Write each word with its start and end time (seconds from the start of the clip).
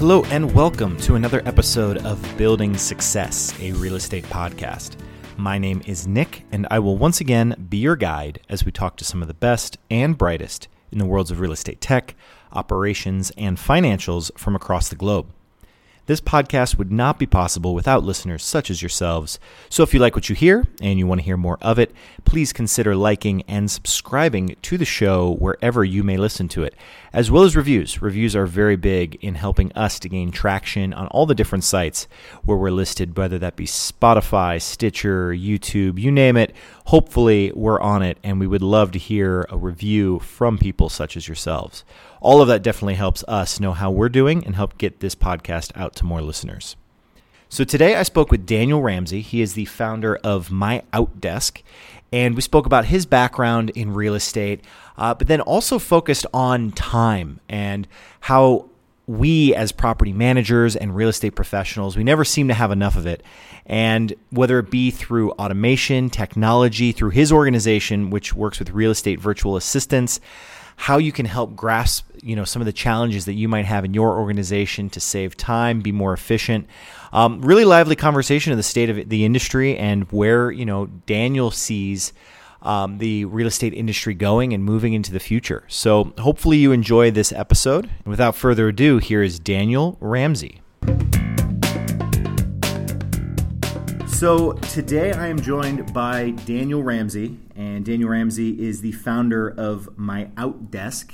Hello, 0.00 0.24
and 0.30 0.50
welcome 0.54 0.96
to 1.00 1.16
another 1.16 1.42
episode 1.44 1.98
of 2.06 2.38
Building 2.38 2.74
Success, 2.74 3.52
a 3.60 3.72
real 3.72 3.96
estate 3.96 4.24
podcast. 4.24 4.96
My 5.36 5.58
name 5.58 5.82
is 5.84 6.06
Nick, 6.06 6.46
and 6.52 6.66
I 6.70 6.78
will 6.78 6.96
once 6.96 7.20
again 7.20 7.66
be 7.68 7.76
your 7.76 7.96
guide 7.96 8.40
as 8.48 8.64
we 8.64 8.72
talk 8.72 8.96
to 8.96 9.04
some 9.04 9.20
of 9.20 9.28
the 9.28 9.34
best 9.34 9.76
and 9.90 10.16
brightest 10.16 10.68
in 10.90 10.96
the 10.96 11.04
worlds 11.04 11.30
of 11.30 11.38
real 11.38 11.52
estate 11.52 11.82
tech, 11.82 12.14
operations, 12.50 13.30
and 13.36 13.58
financials 13.58 14.30
from 14.38 14.56
across 14.56 14.88
the 14.88 14.96
globe. 14.96 15.34
This 16.10 16.20
podcast 16.20 16.76
would 16.76 16.90
not 16.90 17.20
be 17.20 17.26
possible 17.26 17.72
without 17.72 18.02
listeners 18.02 18.42
such 18.42 18.68
as 18.68 18.82
yourselves. 18.82 19.38
So 19.68 19.84
if 19.84 19.94
you 19.94 20.00
like 20.00 20.16
what 20.16 20.28
you 20.28 20.34
hear 20.34 20.66
and 20.82 20.98
you 20.98 21.06
want 21.06 21.20
to 21.20 21.24
hear 21.24 21.36
more 21.36 21.56
of 21.60 21.78
it, 21.78 21.92
please 22.24 22.52
consider 22.52 22.96
liking 22.96 23.44
and 23.46 23.70
subscribing 23.70 24.56
to 24.60 24.76
the 24.76 24.84
show 24.84 25.36
wherever 25.36 25.84
you 25.84 26.02
may 26.02 26.16
listen 26.16 26.48
to 26.48 26.64
it, 26.64 26.74
as 27.12 27.30
well 27.30 27.44
as 27.44 27.54
reviews. 27.54 28.02
Reviews 28.02 28.34
are 28.34 28.46
very 28.46 28.74
big 28.74 29.24
in 29.24 29.36
helping 29.36 29.72
us 29.74 30.00
to 30.00 30.08
gain 30.08 30.32
traction 30.32 30.92
on 30.92 31.06
all 31.12 31.26
the 31.26 31.34
different 31.36 31.62
sites 31.62 32.08
where 32.44 32.56
we're 32.56 32.72
listed, 32.72 33.16
whether 33.16 33.38
that 33.38 33.54
be 33.54 33.66
Spotify, 33.66 34.60
Stitcher, 34.60 35.30
YouTube, 35.30 36.00
you 36.00 36.10
name 36.10 36.36
it. 36.36 36.52
Hopefully, 36.86 37.52
we're 37.54 37.80
on 37.80 38.02
it, 38.02 38.18
and 38.24 38.40
we 38.40 38.48
would 38.48 38.62
love 38.62 38.90
to 38.90 38.98
hear 38.98 39.46
a 39.48 39.56
review 39.56 40.18
from 40.18 40.58
people 40.58 40.88
such 40.88 41.16
as 41.16 41.28
yourselves 41.28 41.84
all 42.20 42.42
of 42.42 42.48
that 42.48 42.62
definitely 42.62 42.94
helps 42.94 43.24
us 43.26 43.60
know 43.60 43.72
how 43.72 43.90
we're 43.90 44.08
doing 44.08 44.44
and 44.44 44.54
help 44.54 44.78
get 44.78 45.00
this 45.00 45.14
podcast 45.14 45.72
out 45.74 45.94
to 45.96 46.04
more 46.04 46.22
listeners. 46.22 46.76
So 47.48 47.64
today 47.64 47.96
I 47.96 48.04
spoke 48.04 48.30
with 48.30 48.46
Daniel 48.46 48.80
Ramsey. 48.80 49.22
He 49.22 49.40
is 49.40 49.54
the 49.54 49.64
founder 49.64 50.16
of 50.22 50.50
My 50.50 50.82
Outdesk, 50.92 51.62
and 52.12 52.36
we 52.36 52.42
spoke 52.42 52.66
about 52.66 52.84
his 52.84 53.06
background 53.06 53.70
in 53.70 53.92
real 53.92 54.14
estate, 54.14 54.60
uh, 54.96 55.14
but 55.14 55.26
then 55.26 55.40
also 55.40 55.78
focused 55.78 56.26
on 56.32 56.70
time 56.72 57.40
and 57.48 57.88
how 58.20 58.70
we 59.06 59.52
as 59.56 59.72
property 59.72 60.12
managers 60.12 60.76
and 60.76 60.94
real 60.94 61.08
estate 61.08 61.34
professionals 61.34 61.96
we 61.96 62.04
never 62.04 62.24
seem 62.24 62.46
to 62.46 62.54
have 62.54 62.70
enough 62.70 62.94
of 62.94 63.08
it 63.08 63.24
and 63.66 64.14
whether 64.30 64.60
it 64.60 64.70
be 64.70 64.88
through 64.88 65.32
automation 65.32 66.08
technology 66.08 66.92
through 66.92 67.10
his 67.10 67.32
organization 67.32 68.10
which 68.10 68.32
works 68.32 68.60
with 68.60 68.70
real 68.70 68.92
estate 68.92 69.18
virtual 69.18 69.56
assistants 69.56 70.20
how 70.80 70.96
you 70.96 71.12
can 71.12 71.26
help 71.26 71.54
grasp 71.54 72.08
you 72.22 72.34
know 72.34 72.44
some 72.44 72.62
of 72.62 72.66
the 72.66 72.72
challenges 72.72 73.26
that 73.26 73.34
you 73.34 73.48
might 73.48 73.66
have 73.66 73.84
in 73.84 73.92
your 73.92 74.18
organization 74.18 74.88
to 74.88 74.98
save 74.98 75.36
time, 75.36 75.82
be 75.82 75.92
more 75.92 76.14
efficient. 76.14 76.66
Um, 77.12 77.42
really 77.42 77.66
lively 77.66 77.96
conversation 77.96 78.50
of 78.50 78.56
the 78.56 78.62
state 78.62 78.88
of 78.88 79.10
the 79.10 79.26
industry 79.26 79.76
and 79.76 80.10
where 80.10 80.50
you 80.50 80.64
know 80.64 80.86
Daniel 81.06 81.50
sees. 81.50 82.12
Um, 82.62 82.98
the 82.98 83.24
real 83.24 83.46
estate 83.46 83.72
industry 83.72 84.12
going 84.12 84.52
and 84.52 84.62
moving 84.62 84.92
into 84.92 85.12
the 85.12 85.18
future. 85.18 85.64
So, 85.66 86.12
hopefully, 86.18 86.58
you 86.58 86.72
enjoy 86.72 87.10
this 87.10 87.32
episode. 87.32 87.88
Without 88.04 88.36
further 88.36 88.68
ado, 88.68 88.98
here 88.98 89.22
is 89.22 89.38
Daniel 89.38 89.96
Ramsey. 89.98 90.60
So 94.20 94.52
today 94.52 95.12
I 95.12 95.28
am 95.28 95.40
joined 95.40 95.94
by 95.94 96.32
Daniel 96.44 96.82
Ramsey, 96.82 97.38
and 97.60 97.84
Daniel 97.84 98.08
Ramsey 98.08 98.58
is 98.66 98.80
the 98.80 98.92
founder 98.92 99.46
of 99.46 99.90
MyOutDesk. 99.98 101.12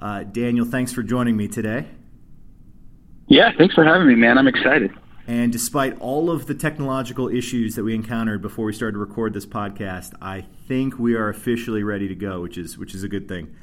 Uh, 0.00 0.22
Daniel, 0.22 0.64
thanks 0.64 0.94
for 0.94 1.02
joining 1.02 1.36
me 1.36 1.46
today. 1.46 1.84
Yeah, 3.26 3.52
thanks 3.58 3.74
for 3.74 3.84
having 3.84 4.08
me, 4.08 4.14
man. 4.14 4.38
I'm 4.38 4.46
excited. 4.46 4.92
And 5.26 5.52
despite 5.52 6.00
all 6.00 6.30
of 6.30 6.46
the 6.46 6.54
technological 6.54 7.28
issues 7.28 7.74
that 7.74 7.84
we 7.84 7.94
encountered 7.94 8.40
before 8.40 8.64
we 8.64 8.72
started 8.72 8.94
to 8.94 8.98
record 8.98 9.34
this 9.34 9.44
podcast, 9.44 10.14
I 10.22 10.46
think 10.68 10.98
we 10.98 11.16
are 11.16 11.28
officially 11.28 11.82
ready 11.82 12.08
to 12.08 12.14
go, 12.14 12.40
which 12.40 12.56
is 12.56 12.78
which 12.78 12.94
is 12.94 13.02
a 13.02 13.08
good 13.08 13.28
thing. 13.28 13.54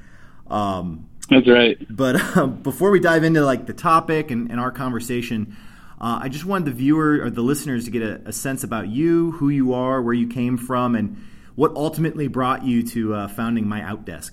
Um, 0.47 1.09
That's 1.27 1.47
right. 1.47 1.75
But 1.89 2.37
uh, 2.37 2.45
before 2.45 2.91
we 2.91 2.99
dive 2.99 3.23
into 3.23 3.43
like 3.43 3.65
the 3.65 3.73
topic 3.73 4.29
and, 4.29 4.51
and 4.51 4.59
our 4.59 4.71
conversation, 4.71 5.57
uh, 5.99 6.19
I 6.21 6.29
just 6.29 6.45
wanted 6.45 6.65
the 6.65 6.71
viewer 6.71 7.23
or 7.23 7.31
the 7.31 7.41
listeners 7.41 7.85
to 7.85 7.91
get 7.91 8.03
a, 8.03 8.21
a, 8.25 8.31
sense 8.31 8.63
about 8.63 8.89
you, 8.89 9.31
who 9.33 9.49
you 9.49 9.73
are, 9.73 10.03
where 10.03 10.13
you 10.13 10.27
came 10.27 10.57
from, 10.57 10.95
and 10.95 11.17
what 11.55 11.75
ultimately 11.75 12.27
brought 12.27 12.63
you 12.63 12.83
to 12.83 13.13
uh, 13.13 13.27
founding 13.27 13.65
MyOutDesk. 13.65 14.31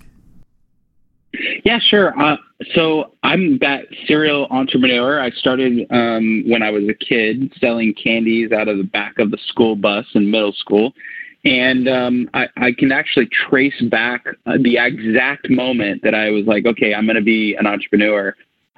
Yeah, 1.64 1.78
sure. 1.78 2.18
Uh, 2.18 2.36
so 2.74 3.14
I'm 3.22 3.58
that 3.58 3.82
serial 4.06 4.46
entrepreneur. 4.50 5.20
I 5.20 5.30
started 5.30 5.86
um, 5.90 6.44
when 6.46 6.62
I 6.62 6.70
was 6.70 6.84
a 6.88 6.94
kid 6.94 7.52
selling 7.60 7.94
candies 7.94 8.52
out 8.52 8.68
of 8.68 8.78
the 8.78 8.84
back 8.84 9.18
of 9.18 9.30
the 9.30 9.38
school 9.48 9.76
bus 9.76 10.06
in 10.14 10.30
middle 10.30 10.52
school. 10.52 10.92
And 11.44 11.88
um, 11.88 12.30
I, 12.34 12.46
I, 12.56 12.72
can 12.72 12.90
actually 12.90 13.26
trace 13.26 13.80
back 13.82 14.26
uh, 14.46 14.58
the 14.60 14.76
exact 14.78 15.48
moment 15.48 16.02
that 16.02 16.14
I 16.14 16.30
was 16.30 16.46
like, 16.46 16.66
okay, 16.66 16.94
I'm 16.94 17.06
going 17.06 17.16
to 17.16 17.22
be 17.22 17.54
an 17.54 17.66
entrepreneur. 17.66 18.34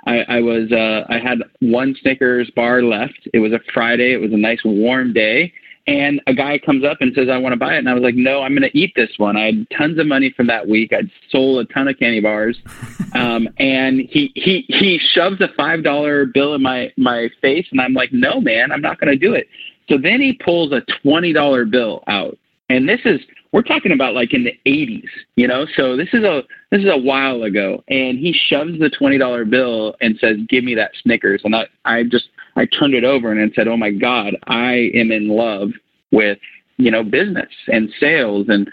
I, 0.06 0.18
I 0.28 0.40
was 0.40 0.70
uh, 0.70 1.04
I 1.08 1.18
had 1.18 1.38
one 1.60 1.94
Snickers 2.02 2.50
bar 2.54 2.82
left. 2.82 3.28
It 3.32 3.38
was 3.38 3.52
a 3.52 3.60
Friday. 3.72 4.12
It 4.12 4.20
was 4.20 4.32
a 4.32 4.36
nice 4.36 4.60
warm 4.64 5.12
day, 5.12 5.52
and 5.90 6.20
a 6.28 6.32
guy 6.32 6.56
comes 6.56 6.84
up 6.84 6.98
and 7.00 7.12
says, 7.14 7.28
"I 7.28 7.36
want 7.36 7.52
to 7.52 7.58
buy 7.58 7.74
it." 7.74 7.78
And 7.78 7.88
I 7.88 7.94
was 7.94 8.02
like, 8.02 8.14
"No, 8.14 8.42
I'm 8.42 8.54
going 8.54 8.70
to 8.70 8.78
eat 8.78 8.92
this 8.94 9.10
one." 9.16 9.36
I 9.36 9.46
had 9.46 9.66
tons 9.76 9.98
of 9.98 10.06
money 10.06 10.30
from 10.30 10.46
that 10.46 10.68
week. 10.68 10.92
I'd 10.92 11.10
sold 11.30 11.66
a 11.66 11.72
ton 11.72 11.88
of 11.88 11.98
candy 11.98 12.20
bars, 12.20 12.56
um, 13.14 13.48
and 13.58 14.00
he 14.08 14.30
he 14.36 14.64
he 14.68 14.98
shoves 14.98 15.40
a 15.40 15.48
five 15.56 15.82
dollar 15.82 16.26
bill 16.26 16.54
in 16.54 16.62
my 16.62 16.92
my 16.96 17.28
face, 17.42 17.66
and 17.72 17.80
I'm 17.80 17.92
like, 17.92 18.12
"No, 18.12 18.40
man, 18.40 18.70
I'm 18.70 18.80
not 18.80 19.00
going 19.00 19.10
to 19.10 19.18
do 19.18 19.34
it." 19.34 19.48
So 19.88 19.98
then 19.98 20.20
he 20.20 20.34
pulls 20.34 20.72
a 20.72 20.82
twenty 21.02 21.32
dollar 21.32 21.64
bill 21.64 22.04
out, 22.06 22.38
and 22.68 22.88
this 22.88 23.00
is 23.04 23.20
we're 23.50 23.62
talking 23.62 23.90
about 23.90 24.14
like 24.14 24.32
in 24.32 24.44
the 24.44 24.56
80s, 24.64 25.08
you 25.34 25.48
know. 25.48 25.66
So 25.76 25.96
this 25.96 26.08
is 26.12 26.22
a 26.22 26.42
this 26.70 26.82
is 26.82 26.88
a 26.88 26.96
while 26.96 27.42
ago, 27.42 27.82
and 27.88 28.16
he 28.16 28.32
shoves 28.32 28.78
the 28.78 28.90
twenty 28.90 29.18
dollar 29.18 29.44
bill 29.44 29.96
and 30.00 30.16
says, 30.20 30.36
"Give 30.48 30.62
me 30.62 30.76
that 30.76 30.92
Snickers." 31.02 31.42
And 31.42 31.56
I 31.56 31.66
I 31.84 32.04
just 32.04 32.28
I 32.56 32.66
turned 32.66 32.94
it 32.94 33.04
over 33.04 33.32
and 33.32 33.52
said, 33.54 33.68
"Oh 33.68 33.76
my 33.76 33.90
God, 33.90 34.36
I 34.46 34.90
am 34.94 35.10
in 35.12 35.28
love 35.28 35.70
with 36.10 36.38
you 36.76 36.90
know 36.90 37.02
business 37.02 37.50
and 37.68 37.90
sales 37.98 38.46
and." 38.48 38.70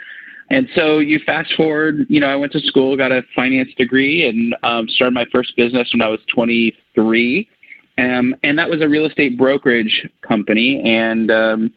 And 0.50 0.70
so 0.76 1.00
you 1.00 1.20
fast 1.26 1.54
forward, 1.56 2.06
you 2.08 2.22
know, 2.22 2.28
I 2.28 2.38
went 2.38 2.54
to 2.54 2.62
school, 2.62 2.96
got 2.96 3.12
a 3.12 3.22
finance 3.36 3.68
degree, 3.78 4.26
and 4.26 4.56
um, 4.64 4.88
started 4.88 5.14
my 5.14 5.26
first 5.30 5.58
business 5.58 5.90
when 5.92 6.02
I 6.02 6.08
was 6.08 6.22
23. 6.34 7.50
Um, 7.98 8.34
and 8.44 8.58
that 8.58 8.70
was 8.70 8.82
a 8.82 8.88
real 8.88 9.06
estate 9.06 9.38
brokerage 9.38 10.08
company. 10.26 10.82
And 10.86 11.30
um, 11.32 11.74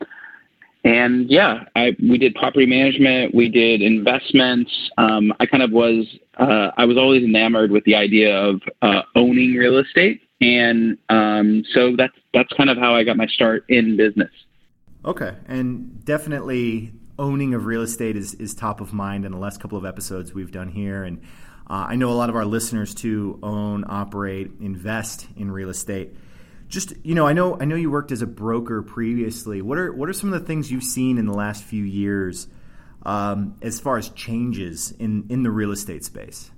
and 0.84 1.30
yeah, 1.30 1.64
I, 1.76 1.94
we 2.00 2.16
did 2.16 2.34
property 2.34 2.64
management, 2.64 3.34
we 3.34 3.48
did 3.48 3.82
investments. 3.82 4.70
Um, 4.96 5.32
I 5.38 5.46
kind 5.46 5.62
of 5.62 5.72
was, 5.72 6.06
uh, 6.38 6.70
I 6.76 6.86
was 6.86 6.96
always 6.96 7.22
enamored 7.22 7.70
with 7.70 7.84
the 7.84 7.94
idea 7.94 8.34
of 8.34 8.62
uh, 8.80 9.02
owning 9.14 9.54
real 9.54 9.78
estate, 9.78 10.22
and 10.40 10.98
um, 11.08 11.64
so 11.74 11.94
that's 11.96 12.16
that's 12.32 12.52
kind 12.54 12.70
of 12.70 12.78
how 12.78 12.94
I 12.94 13.04
got 13.04 13.16
my 13.16 13.26
start 13.26 13.64
in 13.68 13.96
business. 13.96 14.30
Okay, 15.04 15.34
and 15.46 16.04
definitely 16.04 16.92
owning 17.18 17.54
of 17.54 17.66
real 17.66 17.82
estate 17.82 18.16
is 18.16 18.34
is 18.34 18.54
top 18.54 18.80
of 18.80 18.92
mind 18.92 19.24
in 19.24 19.32
the 19.32 19.38
last 19.38 19.60
couple 19.60 19.78
of 19.78 19.84
episodes 19.84 20.32
we've 20.32 20.52
done 20.52 20.68
here, 20.68 21.04
and 21.04 21.22
uh, 21.68 21.86
I 21.88 21.96
know 21.96 22.10
a 22.10 22.14
lot 22.14 22.30
of 22.30 22.36
our 22.36 22.44
listeners 22.44 22.94
too 22.94 23.38
own, 23.42 23.84
operate, 23.88 24.50
invest 24.60 25.26
in 25.36 25.50
real 25.50 25.70
estate 25.70 26.14
just 26.70 26.94
you 27.04 27.14
know, 27.14 27.26
I 27.26 27.32
know 27.32 27.58
I 27.60 27.64
know 27.64 27.76
you 27.76 27.90
worked 27.90 28.12
as 28.12 28.22
a 28.22 28.26
broker 28.26 28.80
previously. 28.80 29.60
What 29.60 29.76
are 29.76 29.92
what 29.92 30.08
are 30.08 30.12
some 30.12 30.32
of 30.32 30.40
the 30.40 30.46
things 30.46 30.70
you've 30.70 30.84
seen 30.84 31.18
in 31.18 31.26
the 31.26 31.34
last 31.34 31.64
few 31.64 31.84
years 31.84 32.46
um, 33.04 33.56
as 33.60 33.80
far 33.80 33.98
as 33.98 34.08
changes 34.10 34.92
in 34.92 35.26
in 35.28 35.42
the 35.42 35.50
real 35.50 35.72
estate 35.72 36.04
space? 36.04 36.50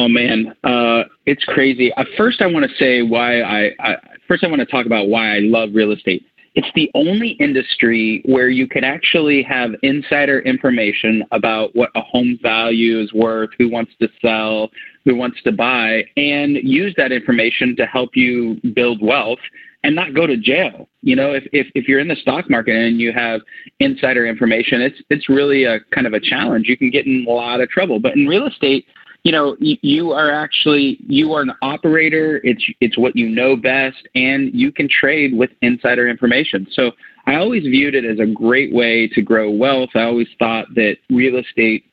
Oh 0.00 0.08
man, 0.08 0.54
uh, 0.64 1.02
it's 1.26 1.44
crazy. 1.44 1.92
Uh, 1.92 2.04
first, 2.16 2.40
I 2.40 2.46
want 2.46 2.64
to 2.64 2.74
say 2.76 3.02
why 3.02 3.42
I, 3.42 3.70
I 3.80 3.96
first 4.26 4.42
I 4.42 4.46
want 4.46 4.60
to 4.60 4.66
talk 4.66 4.86
about 4.86 5.08
why 5.08 5.36
I 5.36 5.40
love 5.40 5.74
real 5.74 5.92
estate. 5.92 6.24
It's 6.54 6.70
the 6.74 6.90
only 6.94 7.32
industry 7.32 8.22
where 8.24 8.48
you 8.48 8.66
can 8.66 8.82
actually 8.82 9.42
have 9.42 9.72
insider 9.82 10.40
information 10.40 11.22
about 11.32 11.76
what 11.76 11.90
a 11.96 12.00
home 12.00 12.38
value 12.40 12.98
is 12.98 13.12
worth, 13.12 13.50
who 13.58 13.70
wants 13.70 13.92
to 14.00 14.08
sell, 14.22 14.70
who 15.04 15.16
wants 15.16 15.42
to 15.42 15.52
buy 15.52 16.04
and 16.16 16.56
use 16.56 16.94
that 16.96 17.12
information 17.12 17.76
to 17.76 17.84
help 17.84 18.16
you 18.16 18.58
build 18.74 19.02
wealth 19.02 19.38
and 19.84 19.94
not 19.94 20.14
go 20.14 20.26
to 20.26 20.36
jail. 20.36 20.88
You 21.02 21.14
know, 21.14 21.34
if, 21.34 21.44
if, 21.52 21.66
if 21.74 21.88
you're 21.88 22.00
in 22.00 22.08
the 22.08 22.16
stock 22.16 22.48
market 22.48 22.74
and 22.74 23.00
you 23.00 23.12
have 23.12 23.42
insider 23.78 24.26
information, 24.26 24.80
it's, 24.80 25.00
it's 25.10 25.28
really 25.28 25.64
a 25.64 25.80
kind 25.94 26.06
of 26.06 26.14
a 26.14 26.20
challenge. 26.20 26.68
You 26.68 26.76
can 26.76 26.90
get 26.90 27.06
in 27.06 27.26
a 27.28 27.30
lot 27.30 27.60
of 27.60 27.68
trouble. 27.68 28.00
But 28.00 28.16
in 28.16 28.26
real 28.26 28.46
estate, 28.46 28.86
you 29.22 29.32
know, 29.32 29.56
you, 29.60 30.12
are 30.12 30.30
actually, 30.30 30.98
you 31.06 31.32
are 31.34 31.42
an 31.42 31.52
operator. 31.62 32.40
It's, 32.42 32.64
it's 32.80 32.96
what 32.96 33.16
you 33.16 33.28
know 33.28 33.56
best 33.56 34.08
and 34.14 34.50
you 34.54 34.72
can 34.72 34.88
trade 34.88 35.34
with 35.36 35.50
insider 35.62 36.08
information. 36.08 36.66
So 36.70 36.92
I 37.26 37.36
always 37.36 37.62
viewed 37.64 37.94
it 37.94 38.04
as 38.04 38.18
a 38.18 38.26
great 38.26 38.72
way 38.72 39.08
to 39.08 39.22
grow 39.22 39.50
wealth. 39.50 39.90
I 39.94 40.04
always 40.04 40.28
thought 40.38 40.66
that 40.74 40.96
real 41.10 41.36
estate 41.36 41.84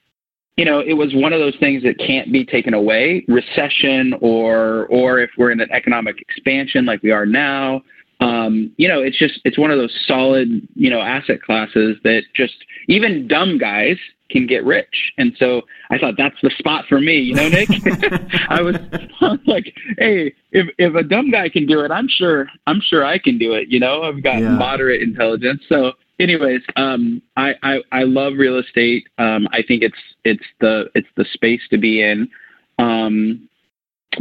you 0.57 0.65
know, 0.65 0.79
it 0.79 0.93
was 0.93 1.11
one 1.13 1.33
of 1.33 1.39
those 1.39 1.55
things 1.59 1.83
that 1.83 1.99
can't 1.99 2.33
be 2.33 2.43
taken 2.43 2.73
away. 2.73 3.23
Recession, 3.27 4.15
or 4.21 4.87
or 4.87 5.19
if 5.19 5.29
we're 5.37 5.51
in 5.51 5.61
an 5.61 5.71
economic 5.71 6.19
expansion 6.19 6.83
like 6.83 7.03
we 7.03 7.11
are 7.11 7.27
now, 7.27 7.83
um, 8.19 8.73
you 8.77 8.87
know, 8.87 9.01
it's 9.01 9.17
just 9.17 9.39
it's 9.45 9.57
one 9.57 9.69
of 9.69 9.77
those 9.77 9.95
solid, 10.07 10.67
you 10.73 10.89
know, 10.89 11.01
asset 11.01 11.41
classes 11.43 11.97
that 12.03 12.23
just 12.35 12.55
even 12.87 13.27
dumb 13.27 13.59
guys 13.59 13.97
can 14.29 14.47
get 14.47 14.65
rich. 14.65 15.13
And 15.17 15.33
so 15.39 15.63
I 15.89 15.97
thought 15.97 16.15
that's 16.17 16.35
the 16.41 16.51
spot 16.57 16.85
for 16.87 16.99
me, 16.99 17.17
you 17.17 17.35
know, 17.35 17.47
Nick. 17.47 17.69
I 18.49 18.61
was, 18.61 18.75
I 19.21 19.27
was 19.29 19.39
like, 19.45 19.73
hey, 19.97 20.33
if 20.51 20.67
if 20.77 20.95
a 20.95 21.03
dumb 21.03 21.31
guy 21.31 21.49
can 21.49 21.65
do 21.65 21.81
it, 21.81 21.91
I'm 21.91 22.07
sure 22.07 22.47
I'm 22.65 22.81
sure 22.81 23.05
I 23.05 23.17
can 23.17 23.37
do 23.37 23.53
it. 23.53 23.69
You 23.69 23.79
know, 23.79 24.03
I've 24.03 24.23
got 24.23 24.41
yeah. 24.41 24.49
moderate 24.49 25.01
intelligence. 25.01 25.61
So, 25.69 25.93
anyways, 26.19 26.61
um, 26.75 27.21
I, 27.35 27.53
I 27.63 27.81
I 27.91 28.03
love 28.03 28.33
real 28.37 28.57
estate. 28.57 29.07
Um, 29.17 29.47
I 29.51 29.61
think 29.67 29.83
it's 29.83 29.97
it's 30.23 30.45
the 30.59 30.89
it's 30.95 31.09
the 31.15 31.25
space 31.33 31.61
to 31.71 31.77
be 31.77 32.01
in. 32.01 32.29
Um, 32.79 33.49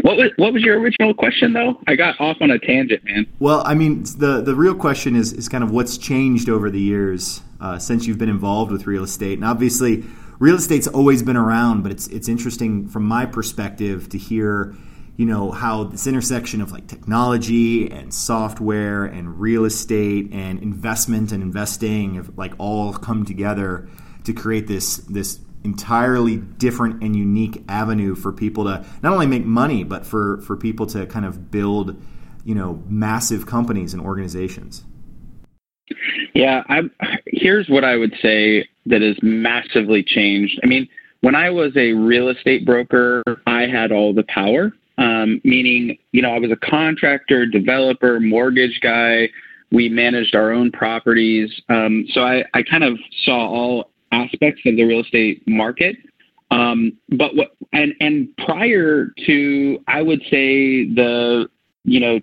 what 0.02 0.16
was 0.16 0.30
what 0.36 0.52
was 0.52 0.62
your 0.62 0.78
original 0.80 1.14
question 1.14 1.52
though? 1.52 1.78
I 1.86 1.96
got 1.96 2.20
off 2.20 2.36
on 2.40 2.50
a 2.50 2.58
tangent, 2.58 3.04
man. 3.04 3.26
Well, 3.38 3.62
I 3.64 3.74
mean, 3.74 4.04
the 4.18 4.42
the 4.42 4.54
real 4.54 4.74
question 4.74 5.16
is 5.16 5.32
is 5.32 5.48
kind 5.48 5.64
of 5.64 5.70
what's 5.70 5.98
changed 5.98 6.48
over 6.48 6.70
the 6.70 6.80
years 6.80 7.42
uh, 7.60 7.78
since 7.78 8.06
you've 8.06 8.18
been 8.18 8.28
involved 8.28 8.72
with 8.72 8.86
real 8.86 9.04
estate, 9.04 9.38
and 9.38 9.44
obviously, 9.44 10.04
real 10.38 10.56
estate's 10.56 10.86
always 10.86 11.22
been 11.22 11.36
around, 11.36 11.82
but 11.82 11.92
it's 11.92 12.06
it's 12.08 12.28
interesting 12.28 12.88
from 12.88 13.04
my 13.04 13.26
perspective 13.26 14.08
to 14.10 14.18
hear, 14.18 14.74
you 15.16 15.26
know, 15.26 15.50
how 15.50 15.84
this 15.84 16.06
intersection 16.06 16.60
of 16.60 16.72
like 16.72 16.86
technology 16.86 17.90
and 17.90 18.12
software 18.12 19.04
and 19.04 19.40
real 19.40 19.64
estate 19.64 20.30
and 20.32 20.62
investment 20.62 21.32
and 21.32 21.42
investing 21.42 22.14
have 22.14 22.36
like 22.36 22.52
all 22.58 22.92
come 22.92 23.24
together 23.24 23.88
to 24.24 24.32
create 24.32 24.66
this 24.66 24.96
this 24.98 25.38
entirely 25.66 26.36
different 26.36 27.02
and 27.02 27.16
unique 27.16 27.64
avenue 27.68 28.14
for 28.14 28.32
people 28.32 28.62
to 28.62 28.86
not 29.02 29.12
only 29.12 29.26
make 29.26 29.44
money 29.44 29.82
but 29.82 30.06
for 30.06 30.40
for 30.42 30.56
people 30.56 30.86
to 30.86 31.04
kind 31.06 31.26
of 31.26 31.50
build 31.50 32.00
you 32.44 32.54
know 32.54 32.80
massive 32.88 33.46
companies 33.46 33.92
and 33.92 34.00
organizations. 34.00 34.84
Yeah 36.34 36.62
i 36.68 36.82
here's 37.26 37.68
what 37.68 37.84
i 37.84 37.96
would 37.96 38.14
say 38.22 38.66
that 38.86 39.02
has 39.02 39.16
massively 39.22 40.04
changed. 40.04 40.60
I 40.62 40.66
mean 40.68 40.88
when 41.20 41.34
i 41.34 41.50
was 41.50 41.76
a 41.76 41.92
real 41.92 42.28
estate 42.28 42.64
broker 42.64 43.24
i 43.46 43.62
had 43.62 43.90
all 43.90 44.14
the 44.14 44.24
power 44.28 44.72
um, 44.98 45.40
meaning 45.42 45.98
you 46.12 46.22
know 46.22 46.30
i 46.30 46.38
was 46.38 46.52
a 46.52 46.70
contractor 46.70 47.44
developer 47.44 48.20
mortgage 48.20 48.78
guy. 48.80 49.28
We 49.72 49.88
managed 49.88 50.36
our 50.36 50.52
own 50.52 50.70
properties. 50.70 51.50
Um, 51.68 52.06
so 52.12 52.20
I, 52.20 52.44
I 52.54 52.62
kind 52.62 52.84
of 52.84 52.98
saw 53.24 53.48
all 53.48 53.90
aspects 54.12 54.62
of 54.66 54.76
the 54.76 54.84
real 54.84 55.00
estate 55.00 55.42
market. 55.46 55.96
Um, 56.50 56.92
but 57.10 57.34
what 57.34 57.52
and 57.72 57.92
and 58.00 58.28
prior 58.38 59.12
to 59.26 59.78
I 59.88 60.02
would 60.02 60.20
say 60.30 60.86
the 60.86 61.48
you 61.84 62.00
know 62.00 62.20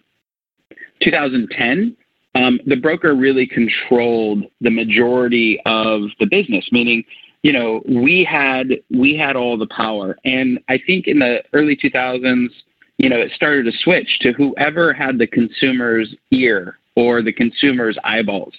2010, 1.01 1.95
um, 2.35 2.59
the 2.65 2.75
broker 2.75 3.13
really 3.13 3.45
controlled 3.45 4.45
the 4.62 4.69
majority 4.69 5.59
of 5.65 6.03
the 6.19 6.25
business. 6.25 6.68
Meaning, 6.71 7.03
you 7.44 7.51
know, 7.51 7.81
we 7.86 8.24
had 8.24 8.68
we 8.89 9.18
had 9.18 9.36
all 9.36 9.57
the 9.57 9.68
power, 9.68 10.18
and 10.24 10.59
I 10.69 10.79
think 10.86 11.07
in 11.07 11.19
the 11.19 11.44
early 11.53 11.75
2000s, 11.75 12.47
you 12.97 13.09
know, 13.09 13.18
it 13.18 13.31
started 13.36 13.65
to 13.65 13.77
switch 13.79 14.19
to 14.21 14.31
whoever 14.31 14.94
had 14.94 15.18
the 15.18 15.27
consumer's 15.27 16.15
ear 16.31 16.77
or 16.95 17.21
the 17.21 17.33
consumer's 17.33 17.97
eyeballs. 18.03 18.53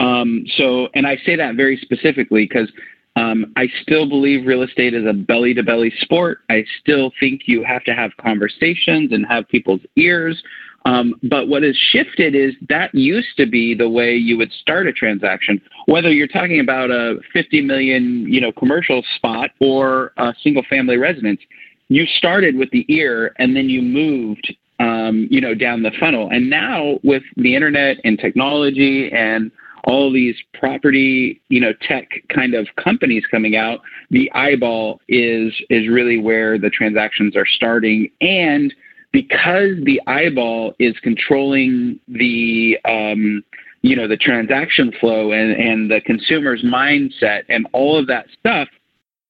Um, 0.00 0.44
so, 0.56 0.88
and 0.94 1.06
I 1.06 1.16
say 1.24 1.36
that 1.36 1.54
very 1.54 1.76
specifically 1.76 2.46
because 2.46 2.70
um, 3.16 3.52
I 3.56 3.68
still 3.82 4.08
believe 4.08 4.46
real 4.46 4.62
estate 4.62 4.94
is 4.94 5.06
a 5.06 5.12
belly 5.12 5.52
to 5.54 5.62
belly 5.62 5.92
sport. 6.00 6.40
I 6.48 6.64
still 6.80 7.12
think 7.20 7.42
you 7.46 7.62
have 7.64 7.84
to 7.84 7.94
have 7.94 8.12
conversations 8.20 9.12
and 9.12 9.26
have 9.26 9.46
people's 9.48 9.82
ears. 9.96 10.42
Um, 10.86 11.14
but 11.22 11.48
what 11.48 11.62
has 11.62 11.76
shifted 11.76 12.34
is 12.34 12.54
that 12.68 12.94
used 12.94 13.36
to 13.36 13.46
be 13.46 13.74
the 13.74 13.88
way 13.88 14.16
you 14.16 14.38
would 14.38 14.50
start 14.52 14.86
a 14.86 14.92
transaction, 14.92 15.60
whether 15.86 16.10
you're 16.10 16.26
talking 16.26 16.60
about 16.60 16.90
a 16.90 17.18
50 17.34 17.60
million, 17.60 18.26
you 18.32 18.40
know, 18.40 18.52
commercial 18.52 19.02
spot 19.16 19.50
or 19.60 20.12
a 20.16 20.34
single 20.42 20.62
family 20.70 20.96
residence. 20.96 21.40
You 21.88 22.06
started 22.06 22.56
with 22.56 22.70
the 22.70 22.86
ear 22.88 23.34
and 23.38 23.54
then 23.54 23.68
you 23.68 23.82
moved, 23.82 24.54
um, 24.78 25.28
you 25.30 25.40
know, 25.40 25.54
down 25.54 25.82
the 25.82 25.90
funnel. 26.00 26.30
And 26.30 26.48
now 26.48 26.98
with 27.02 27.24
the 27.36 27.54
internet 27.54 27.98
and 28.04 28.18
technology 28.18 29.10
and 29.12 29.50
all 29.84 30.12
these 30.12 30.36
property, 30.54 31.40
you 31.48 31.60
know, 31.60 31.72
tech 31.80 32.08
kind 32.28 32.54
of 32.54 32.68
companies 32.76 33.24
coming 33.30 33.56
out, 33.56 33.80
the 34.10 34.30
eyeball 34.32 35.00
is 35.08 35.54
is 35.70 35.88
really 35.88 36.18
where 36.18 36.58
the 36.58 36.70
transactions 36.70 37.36
are 37.36 37.46
starting. 37.46 38.10
And 38.20 38.74
because 39.12 39.76
the 39.84 40.00
eyeball 40.06 40.74
is 40.78 40.94
controlling 41.02 41.98
the 42.08 42.78
um, 42.84 43.44
you 43.82 43.96
know 43.96 44.06
the 44.06 44.16
transaction 44.16 44.92
flow 45.00 45.32
and, 45.32 45.52
and 45.52 45.90
the 45.90 46.00
consumer's 46.02 46.62
mindset 46.62 47.42
and 47.48 47.66
all 47.72 47.98
of 47.98 48.06
that 48.08 48.26
stuff, 48.38 48.68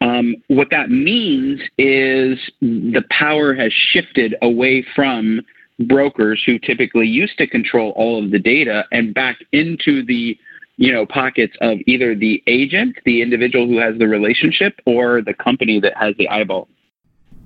um, 0.01 0.35
what 0.49 0.69
that 0.71 0.91
means 0.91 1.61
is 1.79 2.39
the 2.61 3.05
power 3.11 3.55
has 3.55 3.73
shifted 3.73 4.35
away 4.43 4.85
from 4.95 5.43
brokers 5.81 6.43
who 6.45 6.59
typically 6.59 7.07
used 7.07 7.37
to 7.39 7.47
control 7.47 7.93
all 7.97 8.23
of 8.23 8.31
the 8.31 8.39
data 8.39 8.85
and 8.93 9.15
back 9.15 9.39
into 9.53 10.05
the 10.05 10.39
you 10.77 10.93
know 10.93 11.07
pockets 11.07 11.55
of 11.61 11.79
either 11.87 12.15
the 12.15 12.43
agent 12.47 12.97
the 13.05 13.23
individual 13.23 13.67
who 13.67 13.79
has 13.79 13.99
the 13.99 14.07
relationship 14.07 14.81
or 14.87 15.23
the 15.23 15.35
company 15.35 15.81
that 15.81 15.97
has 15.97 16.15
the 16.19 16.29
eyeball 16.29 16.69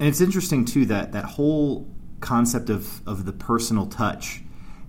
and 0.00 0.08
it's 0.08 0.20
interesting 0.20 0.64
too 0.64 0.84
that 0.84 1.12
that 1.12 1.24
whole 1.24 1.88
concept 2.20 2.70
of 2.70 3.06
of 3.06 3.24
the 3.24 3.32
personal 3.32 3.86
touch 3.86 4.40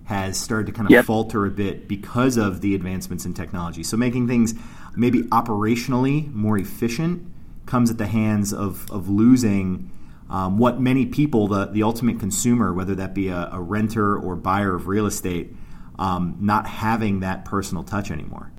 has 0.04 0.38
started 0.38 0.66
to 0.66 0.72
kind 0.72 0.86
of 0.86 0.92
yep. 0.92 1.04
falter 1.04 1.44
a 1.46 1.50
bit 1.50 1.88
because 1.88 2.36
of 2.36 2.60
the 2.60 2.74
advancements 2.74 3.24
in 3.24 3.32
technology 3.32 3.82
so 3.82 3.96
making 3.96 4.26
things 4.26 4.54
maybe 4.96 5.22
operationally 5.24 6.32
more 6.32 6.58
efficient 6.58 7.24
comes 7.66 7.90
at 7.90 7.98
the 7.98 8.06
hands 8.06 8.52
of 8.52 8.90
of 8.90 9.08
losing 9.08 9.90
um, 10.28 10.58
what 10.58 10.80
many 10.80 11.06
people, 11.06 11.46
the, 11.46 11.66
the 11.66 11.82
ultimate 11.82 12.18
consumer, 12.18 12.72
whether 12.72 12.94
that 12.94 13.14
be 13.14 13.28
a, 13.28 13.48
a 13.52 13.60
renter 13.60 14.16
or 14.16 14.36
buyer 14.36 14.74
of 14.74 14.88
real 14.88 15.06
estate, 15.06 15.54
um, 15.98 16.36
not 16.40 16.66
having 16.66 17.20
that 17.20 17.44
personal 17.44 17.84
touch 17.84 18.10
anymore? 18.10 18.52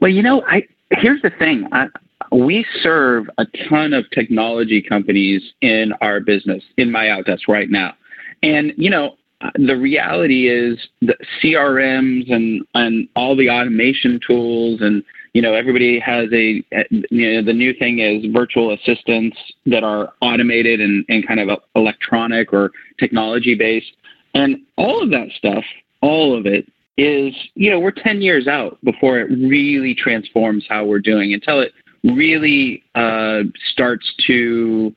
Well, 0.00 0.10
you 0.10 0.22
know, 0.22 0.42
I 0.46 0.66
here's 0.90 1.22
the 1.22 1.30
thing. 1.30 1.68
I, 1.72 1.88
we 2.32 2.66
serve 2.82 3.28
a 3.38 3.46
ton 3.68 3.92
of 3.92 4.04
technology 4.10 4.82
companies 4.82 5.42
in 5.60 5.92
our 6.00 6.20
business 6.20 6.62
in 6.76 6.90
MyOutDesk 6.90 7.48
right 7.48 7.70
now, 7.70 7.94
and 8.42 8.72
you 8.76 8.90
know, 8.90 9.16
the 9.54 9.76
reality 9.76 10.48
is 10.48 10.78
the 11.00 11.16
CRMs 11.42 12.32
and 12.32 12.66
and 12.74 13.08
all 13.16 13.36
the 13.36 13.50
automation 13.50 14.20
tools 14.26 14.80
and 14.80 15.02
you 15.34 15.42
know 15.42 15.52
everybody 15.52 15.98
has 16.00 16.28
a 16.32 16.64
you 17.10 17.32
know 17.32 17.42
the 17.42 17.52
new 17.52 17.74
thing 17.74 17.98
is 17.98 18.24
virtual 18.32 18.72
assistants 18.72 19.36
that 19.66 19.84
are 19.84 20.14
automated 20.22 20.80
and, 20.80 21.04
and 21.08 21.26
kind 21.26 21.40
of 21.40 21.58
electronic 21.76 22.52
or 22.52 22.70
technology 22.98 23.54
based. 23.54 23.92
And 24.34 24.62
all 24.76 25.02
of 25.02 25.10
that 25.10 25.28
stuff 25.36 25.64
all 26.00 26.36
of 26.36 26.46
it 26.46 26.66
is 26.96 27.34
you 27.54 27.70
know 27.70 27.80
we're 27.80 27.90
10 27.90 28.20
years 28.20 28.46
out 28.46 28.78
before 28.84 29.18
it 29.18 29.30
really 29.30 29.94
transforms 29.94 30.64
how 30.68 30.84
we're 30.84 31.00
doing 31.00 31.32
until 31.34 31.60
it 31.60 31.72
really 32.04 32.82
uh, 32.94 33.40
starts 33.72 34.12
to 34.26 34.94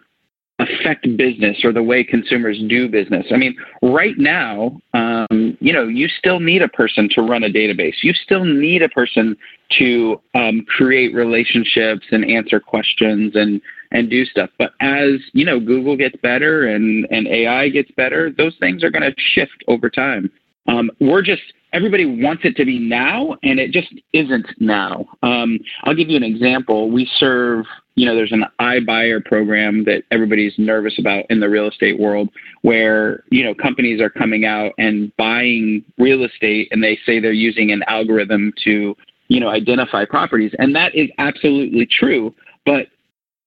affect 0.59 1.03
business 1.17 1.63
or 1.63 1.71
the 1.71 1.83
way 1.83 2.03
consumers 2.03 2.59
do 2.67 2.89
business. 2.89 3.27
I 3.31 3.37
mean, 3.37 3.55
right 3.83 4.17
now, 4.17 4.79
um, 4.93 5.55
you 5.59 5.71
know, 5.71 5.87
you 5.87 6.07
still 6.07 6.39
need 6.39 6.61
a 6.63 6.67
person 6.67 7.07
to 7.13 7.21
run 7.21 7.43
a 7.43 7.49
database. 7.49 7.95
You 8.01 8.13
still 8.13 8.43
need 8.43 8.81
a 8.81 8.89
person 8.89 9.37
to 9.77 10.19
um, 10.33 10.65
create 10.67 11.13
relationships 11.13 12.05
and 12.11 12.29
answer 12.29 12.59
questions 12.59 13.33
and 13.35 13.61
and 13.91 14.09
do 14.09 14.25
stuff. 14.25 14.49
But 14.57 14.71
as 14.81 15.19
you 15.33 15.45
know, 15.45 15.59
Google 15.59 15.95
gets 15.95 16.15
better 16.21 16.67
and 16.67 17.07
and 17.11 17.27
AI 17.27 17.69
gets 17.69 17.91
better, 17.91 18.31
those 18.31 18.55
things 18.59 18.83
are 18.83 18.89
going 18.89 19.03
to 19.03 19.13
shift 19.17 19.63
over 19.67 19.89
time. 19.89 20.31
Um, 20.67 20.89
we're 20.99 21.21
just 21.21 21.41
everybody 21.73 22.05
wants 22.05 22.43
it 22.45 22.55
to 22.57 22.65
be 22.65 22.79
now, 22.79 23.35
and 23.43 23.59
it 23.59 23.71
just 23.71 23.93
isn't 24.13 24.47
now. 24.59 25.05
Um, 25.21 25.59
I'll 25.83 25.95
give 25.95 26.09
you 26.09 26.17
an 26.17 26.23
example. 26.23 26.89
We 26.89 27.09
serve, 27.17 27.65
you 27.97 28.05
know, 28.05 28.15
there's 28.15 28.31
an 28.31 28.45
iBuyer 28.61 29.25
program 29.25 29.83
that 29.85 30.03
everybody's 30.11 30.53
nervous 30.59 30.99
about 30.99 31.25
in 31.31 31.39
the 31.39 31.49
real 31.49 31.67
estate 31.67 31.99
world, 31.99 32.29
where 32.61 33.23
you 33.31 33.43
know 33.43 33.55
companies 33.55 33.99
are 33.99 34.09
coming 34.09 34.45
out 34.45 34.73
and 34.77 35.11
buying 35.17 35.83
real 35.97 36.23
estate, 36.23 36.67
and 36.71 36.83
they 36.83 36.99
say 37.07 37.19
they're 37.19 37.33
using 37.33 37.71
an 37.71 37.83
algorithm 37.87 38.53
to, 38.63 38.95
you 39.29 39.39
know, 39.39 39.49
identify 39.49 40.05
properties, 40.05 40.53
and 40.59 40.75
that 40.75 40.93
is 40.93 41.09
absolutely 41.17 41.87
true. 41.87 42.33
But 42.67 42.87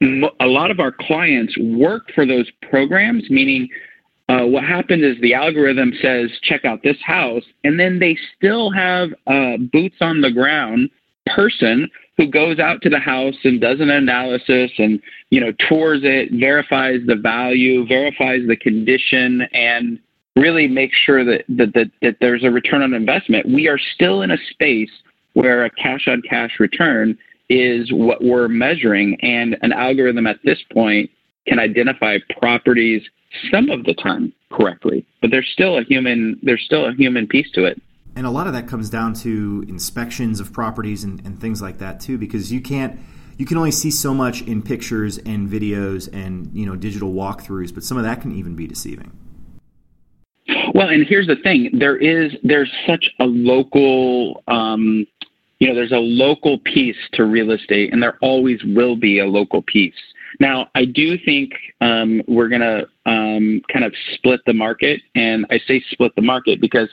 a 0.03 0.47
lot 0.47 0.73
of 0.73 0.81
our 0.81 0.91
clients 0.91 1.57
work 1.59 2.11
for 2.13 2.27
those 2.27 2.51
programs, 2.69 3.31
meaning 3.31 3.69
uh, 4.29 4.47
what 4.47 4.65
happened 4.65 5.05
is 5.05 5.17
the 5.21 5.35
algorithm 5.35 5.93
says 6.03 6.31
check 6.43 6.65
out 6.65 6.83
this 6.83 6.97
house 7.05 7.43
and 7.65 7.79
then 7.79 7.99
they 7.99 8.17
still 8.37 8.71
have 8.71 9.11
a 9.27 9.59
boots 9.59 9.97
on 10.01 10.21
the 10.23 10.31
ground 10.31 10.89
person 11.27 11.91
who 12.17 12.27
goes 12.27 12.59
out 12.59 12.83
to 12.83 12.91
the 12.91 12.99
house 12.99 13.37
and 13.45 13.61
does 13.61 13.81
an 13.81 13.91
analysis 13.91 14.71
and 14.79 15.01
you 15.31 15.41
know 15.41 15.53
tours 15.69 16.01
it 16.03 16.31
verifies 16.33 17.01
the 17.07 17.17
value 17.17 17.87
verifies 17.87 18.41
the 18.47 18.57
condition 18.57 19.43
and 19.53 19.99
really 20.37 20.69
makes 20.69 20.97
sure 20.97 21.25
that 21.25 21.45
that, 21.49 21.73
that, 21.75 21.91
that 22.03 22.17
there's 22.21 22.45
a 22.45 22.51
return 22.51 22.83
on 22.83 22.95
investment 22.95 23.47
we 23.47 23.69
are 23.69 23.79
still 23.95 24.23
in 24.23 24.31
a 24.31 24.39
space 24.51 24.91
where 25.35 25.65
a 25.65 25.71
cash 25.71 26.09
on 26.09 26.23
cash 26.29 26.53
return 26.59 27.17
is 27.49 27.91
what 27.93 28.23
we're 28.23 28.49
measuring. 28.49 29.19
And 29.23 29.57
an 29.63 29.73
algorithm 29.73 30.27
at 30.27 30.39
this 30.45 30.63
point 30.73 31.11
can 31.47 31.59
identify 31.59 32.19
properties 32.39 33.03
some 33.51 33.71
of 33.71 33.85
the 33.85 33.95
time 33.95 34.33
correctly, 34.51 35.07
but 35.21 35.31
there's 35.31 35.49
still 35.53 35.79
a 35.79 35.85
human 35.85 36.39
there's 36.43 36.63
still 36.65 36.87
a 36.87 36.93
human 36.93 37.27
piece 37.27 37.51
to 37.53 37.65
it. 37.65 37.81
And 38.17 38.27
a 38.27 38.31
lot 38.31 38.47
of 38.47 38.53
that 38.53 38.67
comes 38.67 38.91
down 38.91 39.15
to 39.15 39.65
inspections 39.69 40.41
of 40.41 40.53
properties 40.53 41.05
and, 41.05 41.25
and 41.25 41.41
things 41.41 41.63
like 41.63 41.79
that 41.79 42.01
too, 42.01 42.19
because 42.19 42.53
you 42.53 42.61
can't 42.61 42.99
you 43.41 43.47
can 43.47 43.57
only 43.57 43.71
see 43.71 43.91
so 43.91 44.13
much 44.13 44.43
in 44.43 44.61
pictures 44.61 45.17
and 45.17 45.49
videos 45.49 46.13
and 46.13 46.51
you 46.53 46.67
know 46.67 46.77
digital 46.77 47.13
walkthroughs, 47.13 47.73
but 47.73 47.83
some 47.83 47.97
of 47.97 48.05
that 48.05 48.21
can 48.21 48.33
even 48.33 48.55
be 48.55 48.67
deceiving. 48.67 49.13
Well, 50.75 50.89
and 50.89 51.07
here's 51.07 51.27
the 51.27 51.37
thing: 51.37 51.71
there 51.73 51.97
is 51.97 52.33
there's 52.43 52.71
such 52.87 53.07
a 53.19 53.25
local, 53.25 54.43
um, 54.49 55.07
you 55.59 55.69
know, 55.69 55.75
there's 55.75 55.93
a 55.93 55.97
local 55.97 56.59
piece 56.59 56.97
to 57.15 57.25
real 57.25 57.53
estate, 57.53 57.93
and 57.93 58.03
there 58.03 58.19
always 58.21 58.63
will 58.65 58.97
be 58.97 59.21
a 59.21 59.27
local 59.27 59.63
piece. 59.63 59.95
Now, 60.39 60.69
I 60.75 60.85
do 60.85 61.19
think 61.19 61.53
um, 61.81 62.23
we're 62.29 62.49
going 62.49 62.61
to 62.61 62.87
um, 63.07 63.63
kind 63.73 63.85
of 63.85 63.95
split 64.15 64.41
the 64.47 64.55
market, 64.55 65.01
and 65.15 65.47
I 65.51 65.61
say 65.67 65.83
split 65.91 66.15
the 66.15 66.23
market 66.23 66.61
because 66.61 66.89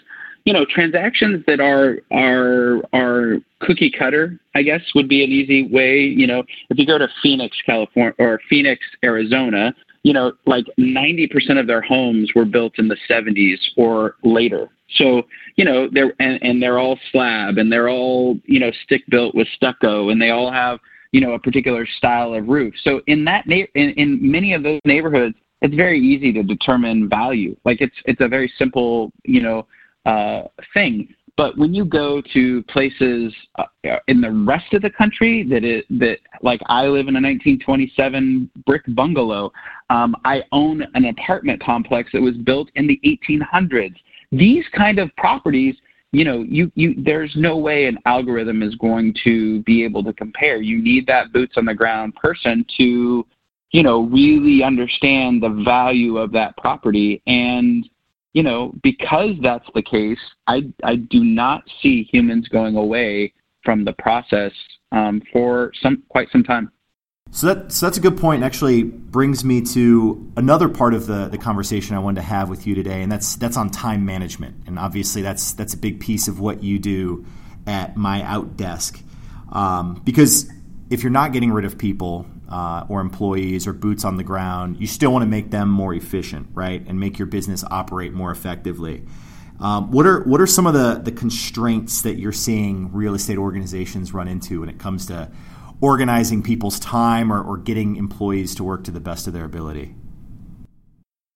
you 0.47 0.53
know 0.53 0.63
transactions 0.63 1.43
that 1.45 1.59
are 1.59 1.97
are 2.09 2.81
are 2.93 3.35
cookie 3.59 3.91
cutter, 3.91 4.39
I 4.55 4.61
guess, 4.61 4.79
would 4.95 5.09
be 5.09 5.21
an 5.21 5.29
easy 5.29 5.67
way. 5.67 5.99
You 5.99 6.25
know, 6.25 6.43
if 6.69 6.79
you 6.79 6.87
go 6.87 6.97
to 6.97 7.09
Phoenix, 7.21 7.57
California, 7.65 8.13
or 8.17 8.39
Phoenix, 8.49 8.81
Arizona, 9.03 9.75
you 10.03 10.13
know, 10.13 10.31
like 10.45 10.65
90% 10.79 11.59
of 11.59 11.67
their 11.67 11.81
homes 11.81 12.31
were 12.33 12.45
built 12.45 12.79
in 12.79 12.87
the 12.87 12.95
70s 13.09 13.57
or 13.75 14.15
later. 14.23 14.69
So, 14.95 15.23
you 15.57 15.65
know, 15.65 15.89
they're 15.91 16.13
and, 16.21 16.41
and 16.41 16.63
they're 16.63 16.79
all 16.79 16.97
slab 17.11 17.57
and 17.57 17.69
they're 17.69 17.89
all, 17.89 18.39
you 18.45 18.61
know, 18.61 18.71
stick 18.85 19.03
built 19.09 19.35
with 19.35 19.49
stucco 19.53 20.11
and 20.11 20.21
they 20.21 20.29
all 20.29 20.49
have, 20.49 20.79
you 21.11 21.19
know, 21.19 21.33
a 21.33 21.39
particular 21.39 21.85
style 21.85 22.33
of 22.33 22.47
roof. 22.47 22.73
So 22.85 23.01
in 23.07 23.25
that 23.25 23.47
na- 23.47 23.67
in, 23.75 23.89
in 23.97 24.31
many 24.31 24.53
of 24.53 24.63
those 24.63 24.79
neighborhoods, 24.85 25.35
it's 25.61 25.75
very 25.75 25.99
easy 25.99 26.31
to 26.31 26.43
determine 26.43 27.09
value. 27.09 27.57
Like 27.65 27.81
it's 27.81 27.95
it's 28.05 28.21
a 28.21 28.29
very 28.29 28.49
simple, 28.57 29.11
you 29.25 29.41
know, 29.41 29.67
uh, 30.07 30.43
thing. 30.73 31.13
But 31.35 31.55
when 31.55 31.71
you 31.71 31.85
go 31.85 32.19
to 32.33 32.63
places 32.63 33.31
uh, 33.59 33.65
in 34.07 34.21
the 34.21 34.31
rest 34.31 34.73
of 34.73 34.81
the 34.81 34.89
country 34.89 35.43
that 35.49 35.63
it, 35.63 35.85
that 35.99 36.17
like 36.41 36.61
I 36.65 36.87
live 36.87 37.07
in 37.07 37.15
a 37.15 37.21
1927 37.21 38.49
brick 38.65 38.81
bungalow, 38.95 39.51
um, 39.91 40.15
I 40.25 40.43
own 40.51 40.83
an 40.95 41.05
apartment 41.05 41.61
complex 41.61 42.09
that 42.13 42.21
was 42.21 42.35
built 42.37 42.69
in 42.73 42.87
the 42.87 42.99
1800s. 43.05 43.95
These 44.31 44.65
kind 44.75 44.97
of 44.97 45.15
properties, 45.15 45.75
you 46.11 46.25
know, 46.25 46.41
you 46.41 46.71
you 46.73 46.95
there's 46.97 47.33
no 47.35 47.55
way 47.57 47.85
an 47.85 47.99
algorithm 48.05 48.63
is 48.63 48.73
going 48.75 49.15
to 49.23 49.61
be 49.61 49.83
able 49.83 50.03
to 50.05 50.13
compare. 50.13 50.59
You 50.59 50.81
need 50.81 51.05
that 51.05 51.31
boots 51.33 51.53
on 51.55 51.65
the 51.65 51.75
ground 51.75 52.15
person 52.15 52.65
to, 52.77 53.27
you 53.71 53.83
know, 53.83 54.05
really 54.05 54.63
understand 54.63 55.43
the 55.43 55.61
value 55.63 56.17
of 56.17 56.31
that 56.31 56.57
property 56.57 57.21
and 57.27 57.87
you 58.37 58.43
know, 58.43 58.71
because 58.83 59.31
that's 59.41 59.65
the 59.73 59.81
case, 59.81 60.19
I, 60.45 60.71
I 60.83 60.97
do 60.97 61.23
not 61.23 61.63
see 61.81 62.03
humans 62.03 62.47
going 62.47 62.75
away 62.75 63.33
from 63.63 63.83
the 63.83 63.93
process 63.93 64.51
um, 64.91 65.23
for 65.33 65.71
some 65.81 66.03
quite 66.09 66.29
some 66.31 66.43
time. 66.43 66.71
So, 67.31 67.51
that, 67.51 67.71
so 67.71 67.87
that's 67.87 67.97
a 67.97 67.99
good 67.99 68.15
point. 68.15 68.43
Actually, 68.43 68.83
brings 68.83 69.43
me 69.43 69.63
to 69.73 70.31
another 70.37 70.69
part 70.69 70.93
of 70.93 71.07
the, 71.07 71.29
the 71.29 71.39
conversation 71.39 71.95
I 71.95 71.99
wanted 71.99 72.21
to 72.21 72.27
have 72.27 72.47
with 72.47 72.67
you 72.67 72.75
today, 72.75 73.01
and 73.01 73.11
that's 73.11 73.37
that's 73.37 73.57
on 73.57 73.71
time 73.71 74.05
management. 74.05 74.67
And 74.67 74.77
obviously, 74.77 75.23
that's 75.23 75.53
that's 75.53 75.73
a 75.73 75.77
big 75.77 75.99
piece 75.99 76.27
of 76.27 76.39
what 76.39 76.61
you 76.61 76.77
do 76.77 77.25
at 77.65 77.95
MyOutDesk. 77.95 79.01
Um, 79.51 79.99
because 80.05 80.47
if 80.91 81.01
you're 81.01 81.11
not 81.11 81.33
getting 81.33 81.51
rid 81.51 81.65
of 81.65 81.79
people, 81.79 82.27
uh, 82.49 82.85
or 82.89 83.01
employees 83.01 83.67
or 83.67 83.73
boots 83.73 84.05
on 84.05 84.17
the 84.17 84.23
ground, 84.23 84.77
you 84.79 84.87
still 84.87 85.11
want 85.11 85.23
to 85.23 85.27
make 85.27 85.51
them 85.51 85.69
more 85.69 85.93
efficient, 85.93 86.47
right, 86.53 86.83
and 86.87 86.99
make 86.99 87.19
your 87.19 87.25
business 87.27 87.63
operate 87.69 88.13
more 88.13 88.31
effectively. 88.31 89.03
Um, 89.59 89.91
what 89.91 90.05
are 90.05 90.21
what 90.23 90.39
are 90.39 90.47
some 90.47 90.67
of 90.67 90.73
the 90.73 91.01
the 91.03 91.11
constraints 91.11 92.03
that 92.03 92.17
you're 92.19 92.31
seeing 92.31 92.91
real 92.93 93.15
estate 93.15 93.37
organizations 93.37 94.13
run 94.13 94.27
into 94.27 94.59
when 94.59 94.69
it 94.69 94.77
comes 94.77 95.07
to 95.07 95.31
organizing 95.81 96.43
people's 96.43 96.79
time 96.79 97.31
or, 97.31 97.41
or 97.41 97.57
getting 97.57 97.95
employees 97.95 98.55
to 98.55 98.63
work 98.63 98.83
to 98.83 98.91
the 98.91 98.99
best 98.99 99.27
of 99.27 99.33
their 99.33 99.45
ability? 99.45 99.95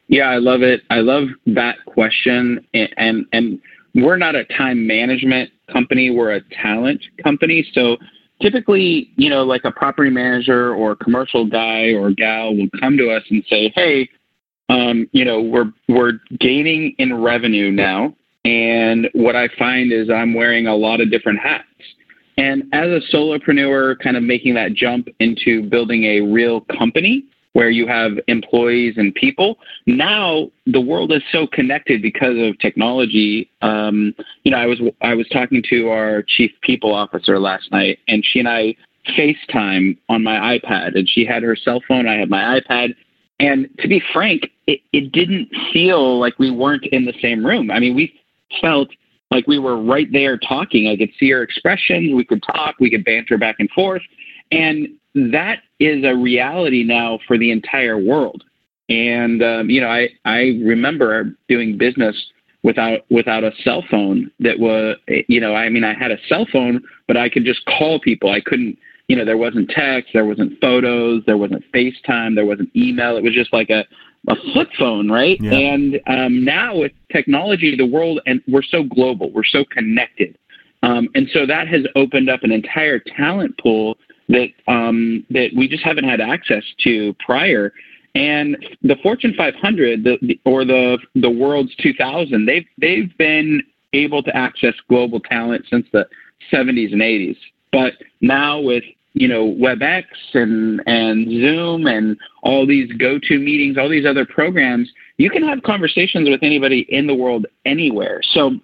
Yeah, 0.08 0.30
I 0.30 0.38
love 0.38 0.62
it. 0.62 0.82
I 0.90 1.00
love 1.00 1.30
that 1.48 1.78
question, 1.86 2.66
and 2.74 2.94
and, 2.98 3.26
and 3.32 3.62
we're 3.96 4.18
not 4.18 4.36
a 4.36 4.44
time 4.46 4.86
management 4.86 5.52
company; 5.72 6.10
we're 6.10 6.34
a 6.34 6.42
talent 6.42 7.02
company. 7.24 7.68
So 7.74 7.98
typically, 8.42 9.12
you 9.16 9.30
know, 9.30 9.44
like 9.44 9.64
a 9.64 9.72
property 9.72 10.10
manager 10.10 10.74
or 10.74 10.96
commercial 10.96 11.46
guy 11.46 11.94
or 11.94 12.12
gal 12.12 12.56
will 12.56 12.70
come 12.80 12.98
to 12.98 13.10
us 13.12 13.24
and 13.30 13.44
say, 13.50 13.72
"Hey, 13.76 14.10
um, 14.70 15.08
you 15.12 15.24
know, 15.24 15.42
we're 15.42 15.72
we're 15.88 16.14
gaining 16.40 16.96
in 16.98 17.14
revenue 17.22 17.72
now, 17.72 18.16
and 18.46 19.10
what 19.14 19.36
I 19.36 19.48
find 19.60 19.92
is 19.92 20.10
I'm 20.10 20.34
wearing 20.34 20.68
a 20.68 20.76
lot 20.76 21.02
of 21.02 21.12
different 21.12 21.40
hats." 21.40 21.66
And 22.38 22.64
as 22.74 22.90
a 22.90 23.02
solopreneur, 23.16 24.00
kind 24.00 24.18
of 24.18 24.24
making 24.24 24.56
that 24.56 24.74
jump 24.74 25.08
into 25.20 25.64
building 25.64 26.06
a 26.06 26.22
real 26.22 26.62
company, 26.62 27.26
where 27.54 27.70
you 27.70 27.86
have 27.88 28.14
employees 28.28 28.96
and 28.98 29.14
people. 29.14 29.58
Now 29.86 30.50
the 30.66 30.82
world 30.82 31.12
is 31.12 31.22
so 31.32 31.48
connected 31.48 32.02
because 32.02 32.38
of 32.38 32.58
technology. 32.60 33.50
Um, 33.62 34.16
you 34.44 34.52
know, 34.52 34.58
I 34.58 34.66
was 34.66 34.80
I 35.02 35.14
was 35.14 35.28
talking 35.30 35.64
to 35.70 35.90
our 35.90 36.24
chief 36.24 36.52
people 36.62 36.94
officer 36.94 37.40
last 37.40 37.72
night, 37.72 38.00
and 38.08 38.26
she 38.26 38.40
and 38.40 38.48
I 38.48 38.76
FaceTime 39.18 39.98
on 40.10 40.24
my 40.24 40.58
iPad, 40.58 40.96
and 40.96 41.10
she 41.10 41.26
had 41.26 41.44
her 41.44 41.56
cell 41.56 41.82
phone. 41.88 42.08
I 42.08 42.18
had 42.18 42.30
my 42.30 42.60
iPad, 42.60 42.96
and 43.40 43.68
to 43.80 43.88
be 43.88 44.02
frank, 44.14 44.50
it, 44.68 44.80
it 44.94 45.12
didn't 45.12 45.50
feel 45.74 46.20
like 46.20 46.38
we 46.38 46.52
weren't 46.52 46.86
in 46.86 47.06
the 47.06 47.14
same 47.22 47.46
room. 47.46 47.72
I 47.72 47.80
mean, 47.80 47.96
we 47.96 48.14
felt 48.62 48.90
like 49.32 49.48
we 49.48 49.58
were 49.58 49.82
right 49.82 50.12
there 50.12 50.38
talking. 50.38 50.88
I 50.88 50.96
could 50.96 51.12
see 51.20 51.32
her 51.32 51.42
expressions. 51.42 52.14
We 52.14 52.24
could 52.24 52.44
talk. 52.44 52.76
We 52.80 52.92
could 52.92 53.04
banter 53.04 53.38
back 53.38 53.56
and 53.60 53.70
forth. 53.72 54.04
And 54.52 54.90
that 55.16 55.60
is 55.80 56.04
a 56.04 56.16
reality 56.16 56.84
now 56.84 57.20
for 57.28 57.38
the 57.38 57.52
entire 57.52 57.98
world. 57.98 58.44
And 58.90 59.42
um, 59.42 59.70
you 59.70 59.82
know, 59.82 59.88
I 59.88 60.10
I 60.26 60.60
remember 60.64 61.34
doing 61.48 61.78
business 61.78 62.16
without 62.64 63.00
without 63.10 63.44
a 63.44 63.52
cell 63.64 63.84
phone. 63.90 64.32
That 64.40 64.60
was 64.60 64.98
you 65.28 65.40
know, 65.40 65.56
I 65.56 65.70
mean, 65.70 65.84
I 65.84 65.94
had 65.94 66.12
a 66.12 66.18
cell 66.28 66.46
phone, 66.52 66.82
but 67.08 67.18
I 67.18 67.30
could 67.30 67.46
just 67.46 67.66
call 67.66 68.00
people. 68.00 68.32
I 68.32 68.42
couldn't. 68.42 68.78
You 69.08 69.18
know, 69.18 69.26
there 69.26 69.38
wasn't 69.38 69.70
text, 69.70 70.12
there 70.14 70.24
wasn't 70.24 70.58
photos, 70.62 71.22
there 71.26 71.38
wasn't 71.38 71.66
FaceTime, 71.74 72.34
there 72.34 72.46
wasn't 72.46 72.74
email. 72.74 73.18
It 73.18 73.24
was 73.24 73.34
just 73.34 73.52
like 73.52 73.70
a 73.70 73.86
a 74.30 74.36
flip 74.54 74.70
phone, 74.78 75.10
right? 75.10 75.38
Yeah. 75.42 75.52
And 75.52 76.00
um, 76.08 76.46
now 76.46 76.78
with 76.78 76.92
technology, 77.12 77.76
the 77.76 77.86
world 77.86 78.22
and 78.26 78.42
we're 78.48 78.62
so 78.62 78.84
global, 78.84 79.32
we're 79.32 79.44
so 79.44 79.66
connected, 79.66 80.38
um, 80.84 81.10
and 81.16 81.28
so 81.34 81.46
that 81.46 81.68
has 81.68 81.86
opened 81.96 82.30
up 82.30 82.44
an 82.44 82.52
entire 82.52 83.00
talent 83.00 83.58
pool 83.58 83.98
that 84.32 84.50
um, 84.68 85.26
that 85.30 85.50
we 85.56 85.68
just 85.68 85.84
haven't 85.84 86.06
had 86.06 86.22
access 86.22 86.64
to 86.84 87.14
prior. 87.26 87.74
And 88.14 88.58
the 88.82 88.98
Fortune 89.02 89.34
500, 89.38 90.04
the, 90.04 90.40
or 90.46 90.66
the 90.66 90.98
the 91.16 91.30
world's 91.30 91.76
2000, 91.78 92.46
they've 92.46 92.66
they've 92.78 93.16
been 93.18 93.62
able 93.94 94.24
to 94.24 94.36
access 94.36 94.74
global 94.90 95.20
talent 95.20 95.66
since 95.70 95.86
the 95.92 96.08
70s 96.52 96.94
and 96.94 97.02
80s. 97.02 97.38
But 97.72 97.94
now 98.22 98.60
with 98.60 98.84
you 99.14 99.28
know 99.28 99.48
WebEx 99.48 100.06
and 100.34 100.82
and 100.86 101.28
Zoom 101.28 101.88
and 101.88 102.18
all 102.44 102.66
these 102.66 102.92
go-to 102.94 103.38
meetings, 103.40 103.78
all 103.78 103.90
these 103.90 104.06
other 104.06 104.26
programs, 104.26 104.90
you 105.18 105.30
can 105.30 105.44
have 105.44 105.64
conversations 105.64 106.30
with 106.30 106.44
anybody 106.44 106.86
in 106.90 107.08
the 107.08 107.16
world 107.16 107.46
anywhere. 107.66 108.22
So 108.34 108.60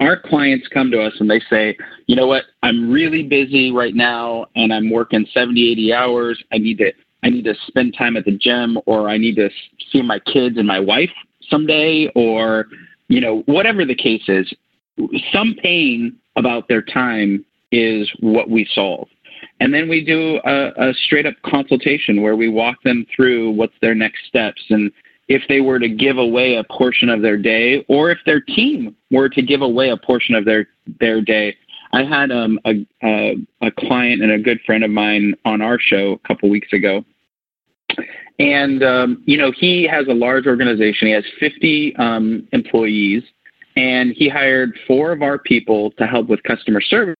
our 0.00 0.16
clients 0.16 0.68
come 0.68 0.90
to 0.90 1.02
us 1.02 1.14
and 1.18 1.30
they 1.30 1.40
say, 1.50 1.76
you 2.06 2.14
know 2.14 2.26
what, 2.26 2.44
I'm 2.62 2.90
really 2.90 3.22
busy 3.22 3.72
right 3.72 3.94
now 3.94 4.46
and 4.54 4.72
I'm 4.72 4.90
working 4.90 5.26
70, 5.32 5.72
80 5.72 5.92
hours. 5.92 6.44
I 6.52 6.58
need 6.58 6.78
to 6.78 6.92
I 7.24 7.30
need 7.30 7.44
to 7.44 7.54
spend 7.66 7.96
time 7.98 8.16
at 8.16 8.24
the 8.24 8.36
gym 8.36 8.78
or 8.86 9.08
I 9.08 9.18
need 9.18 9.34
to 9.36 9.50
see 9.90 10.02
my 10.02 10.20
kids 10.20 10.56
and 10.56 10.68
my 10.68 10.78
wife 10.78 11.10
someday 11.50 12.10
or 12.14 12.66
you 13.08 13.20
know 13.20 13.42
whatever 13.46 13.84
the 13.84 13.94
case 13.94 14.22
is. 14.28 14.52
Some 15.32 15.54
pain 15.62 16.16
about 16.36 16.68
their 16.68 16.82
time 16.82 17.44
is 17.72 18.10
what 18.20 18.48
we 18.48 18.68
solve. 18.72 19.08
And 19.60 19.74
then 19.74 19.88
we 19.88 20.04
do 20.04 20.40
a, 20.44 20.90
a 20.90 20.94
straight 20.94 21.26
up 21.26 21.34
consultation 21.44 22.22
where 22.22 22.36
we 22.36 22.48
walk 22.48 22.82
them 22.84 23.04
through 23.14 23.50
what's 23.52 23.74
their 23.80 23.94
next 23.94 24.26
steps 24.26 24.62
and 24.70 24.90
if 25.28 25.42
they 25.48 25.60
were 25.60 25.78
to 25.78 25.88
give 25.88 26.18
away 26.18 26.56
a 26.56 26.64
portion 26.64 27.08
of 27.08 27.22
their 27.22 27.36
day 27.36 27.84
or 27.88 28.10
if 28.10 28.18
their 28.24 28.40
team 28.40 28.96
were 29.10 29.28
to 29.28 29.42
give 29.42 29.62
away 29.62 29.90
a 29.90 29.96
portion 29.96 30.34
of 30.34 30.44
their 30.44 30.68
their 31.00 31.20
day. 31.20 31.56
I 31.92 32.04
had 32.04 32.30
um, 32.30 32.60
a, 32.66 32.86
a, 33.02 33.36
a 33.62 33.70
client 33.70 34.22
and 34.22 34.32
a 34.32 34.38
good 34.38 34.60
friend 34.66 34.84
of 34.84 34.90
mine 34.90 35.34
on 35.46 35.62
our 35.62 35.78
show 35.78 36.12
a 36.12 36.28
couple 36.28 36.50
weeks 36.50 36.72
ago. 36.72 37.04
And 38.38 38.82
um, 38.82 39.22
you 39.26 39.36
know 39.36 39.52
he 39.52 39.86
has 39.86 40.06
a 40.08 40.14
large 40.14 40.46
organization. 40.46 41.08
He 41.08 41.14
has 41.14 41.24
50 41.38 41.96
um, 41.96 42.48
employees 42.52 43.22
and 43.78 44.12
he 44.16 44.28
hired 44.28 44.76
four 44.88 45.12
of 45.12 45.22
our 45.22 45.38
people 45.38 45.92
to 45.92 46.04
help 46.04 46.26
with 46.26 46.42
customer 46.42 46.80
service 46.80 47.14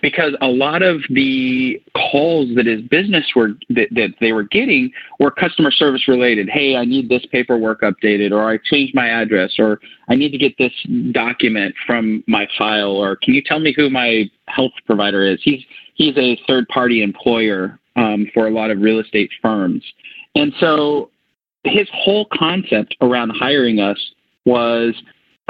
because 0.00 0.32
a 0.40 0.46
lot 0.46 0.80
of 0.80 1.02
the 1.10 1.78
calls 1.94 2.48
that 2.56 2.64
his 2.64 2.80
business 2.80 3.26
were 3.36 3.50
that, 3.68 3.88
that 3.90 4.14
they 4.18 4.32
were 4.32 4.44
getting 4.44 4.90
were 5.18 5.30
customer 5.30 5.70
service 5.70 6.08
related. 6.08 6.48
Hey, 6.48 6.74
I 6.74 6.86
need 6.86 7.10
this 7.10 7.26
paperwork 7.30 7.82
updated, 7.82 8.32
or 8.32 8.50
I 8.50 8.58
changed 8.64 8.94
my 8.94 9.08
address, 9.08 9.56
or 9.58 9.78
I 10.08 10.14
need 10.14 10.30
to 10.30 10.38
get 10.38 10.56
this 10.56 10.72
document 11.12 11.74
from 11.86 12.24
my 12.26 12.48
file, 12.56 12.96
or 12.96 13.16
can 13.16 13.34
you 13.34 13.42
tell 13.42 13.58
me 13.60 13.74
who 13.76 13.90
my 13.90 14.24
health 14.46 14.72
provider 14.86 15.26
is? 15.26 15.38
He's 15.42 15.62
he's 15.96 16.16
a 16.16 16.40
third 16.46 16.66
party 16.68 17.02
employer 17.02 17.78
um, 17.96 18.26
for 18.32 18.46
a 18.46 18.50
lot 18.50 18.70
of 18.70 18.80
real 18.80 19.00
estate 19.00 19.30
firms, 19.42 19.84
and 20.34 20.50
so 20.60 21.10
his 21.64 21.86
whole 21.92 22.26
concept 22.32 22.96
around 23.02 23.32
hiring 23.38 23.80
us 23.80 23.98
was 24.46 24.94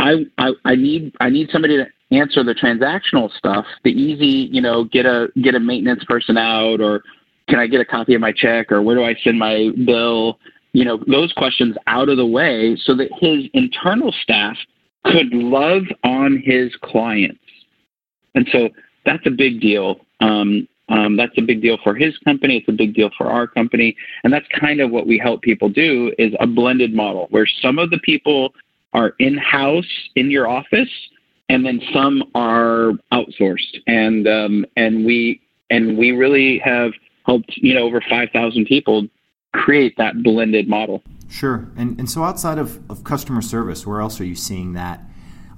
I, 0.00 0.25
I, 0.38 0.52
I 0.64 0.75
need 0.75 1.14
I 1.21 1.28
need 1.28 1.50
somebody 1.50 1.76
to 1.76 1.87
answer 2.11 2.42
the 2.42 2.54
transactional 2.54 3.30
stuff, 3.37 3.66
the 3.85 3.90
easy, 3.90 4.49
you 4.50 4.61
know, 4.61 4.85
get 4.85 5.07
a 5.07 5.28
get 5.42 5.54
a 5.54 5.61
maintenance 5.61 6.04
person 6.04 6.38
out 6.38 6.80
or 6.80 7.02
can 7.49 7.59
I 7.59 7.66
get 7.66 7.80
a 7.80 7.85
copy 7.85 8.14
of 8.14 8.21
my 8.21 8.33
check 8.33 8.73
or 8.73 8.80
where 8.83 8.97
do 8.97 9.04
I 9.04 9.14
send 9.23 9.38
my 9.38 9.71
bill? 9.85 10.38
You 10.73 10.85
know, 10.85 11.02
those 11.07 11.33
questions 11.33 11.76
out 11.87 12.09
of 12.09 12.16
the 12.16 12.26
way 12.26 12.76
so 12.83 12.95
that 12.95 13.11
his 13.21 13.45
internal 13.52 14.12
staff 14.23 14.57
could 15.04 15.33
love 15.33 15.83
on 16.02 16.42
his 16.45 16.75
clients. 16.83 17.40
And 18.35 18.49
so 18.52 18.71
that's 19.04 19.26
a 19.26 19.30
big 19.30 19.61
deal. 19.61 20.00
Um, 20.21 20.66
um, 20.88 21.16
that's 21.16 21.37
a 21.38 21.42
big 21.42 21.62
deal 21.62 21.78
for 21.85 21.95
his 21.95 22.16
company. 22.19 22.59
It's 22.59 22.69
a 22.69 22.73
big 22.73 22.95
deal 22.95 23.11
for 23.16 23.26
our 23.26 23.47
company. 23.47 23.97
And 24.25 24.33
that's 24.33 24.47
kind 24.59 24.80
of 24.80 24.90
what 24.90 25.07
we 25.07 25.19
help 25.19 25.42
people 25.42 25.69
do 25.69 26.12
is 26.19 26.33
a 26.40 26.47
blended 26.47 26.95
model 26.95 27.26
where 27.30 27.47
some 27.47 27.78
of 27.78 27.90
the 27.90 27.99
people 27.99 28.52
are 28.92 29.14
in-house 29.18 30.09
in 30.16 30.30
your 30.30 30.49
office 30.49 30.90
and 31.49 31.64
then 31.64 31.80
some 31.92 32.23
are 32.35 32.92
outsourced. 33.12 33.76
And, 33.87 34.26
um, 34.28 34.66
and 34.76 35.04
we, 35.04 35.40
and 35.68 35.99
we 35.99 36.12
really 36.12 36.59
have 36.59 36.92
helped, 37.26 37.56
you 37.56 37.75
know, 37.75 37.82
over 37.82 38.00
5,000 38.09 38.66
people 38.66 39.06
create 39.52 39.97
that 39.99 40.23
blended 40.23 40.68
model. 40.68 41.02
Sure. 41.28 41.68
And, 41.76 41.99
and 41.99 42.11
so 42.11 42.23
outside 42.23 42.59
of, 42.59 42.80
of 42.90 43.04
customer 43.04 43.42
service, 43.42 43.87
where 43.87 44.00
else 44.00 44.20
are 44.20 44.25
you 44.25 44.35
seeing 44.35 44.75
that 44.75 45.02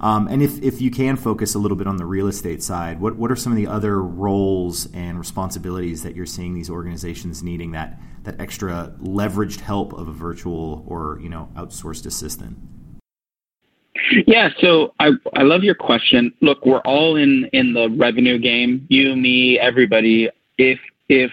um, 0.03 0.27
and 0.27 0.43
if, 0.43 0.61
if 0.61 0.81
you 0.81 0.91
can 0.91 1.15
focus 1.15 1.55
a 1.55 1.59
little 1.59 1.77
bit 1.77 1.87
on 1.87 1.95
the 1.95 2.05
real 2.05 2.27
estate 2.27 2.61
side, 2.61 2.99
what, 2.99 3.15
what 3.15 3.31
are 3.31 3.37
some 3.37 3.53
of 3.53 3.55
the 3.55 3.67
other 3.67 4.01
roles 4.01 4.91
and 4.93 5.17
responsibilities 5.17 6.03
that 6.03 6.13
you're 6.13 6.25
seeing 6.25 6.53
these 6.53 6.69
organizations 6.69 7.41
needing 7.41 7.71
that, 7.71 7.97
that 8.23 8.37
extra 8.37 8.93
leveraged 9.01 9.61
help 9.61 9.93
of 9.93 10.09
a 10.09 10.11
virtual 10.11 10.83
or 10.89 11.19
you 11.21 11.29
know 11.29 11.47
outsourced 11.55 12.05
assistant? 12.05 12.57
Yeah, 14.25 14.49
so 14.59 14.93
I 14.99 15.11
I 15.35 15.43
love 15.43 15.63
your 15.63 15.75
question. 15.75 16.33
Look, 16.41 16.65
we're 16.65 16.79
all 16.79 17.15
in 17.15 17.49
in 17.53 17.73
the 17.73 17.89
revenue 17.89 18.39
game. 18.39 18.85
You, 18.89 19.15
me, 19.15 19.59
everybody. 19.59 20.29
If 20.57 20.79
if 21.09 21.31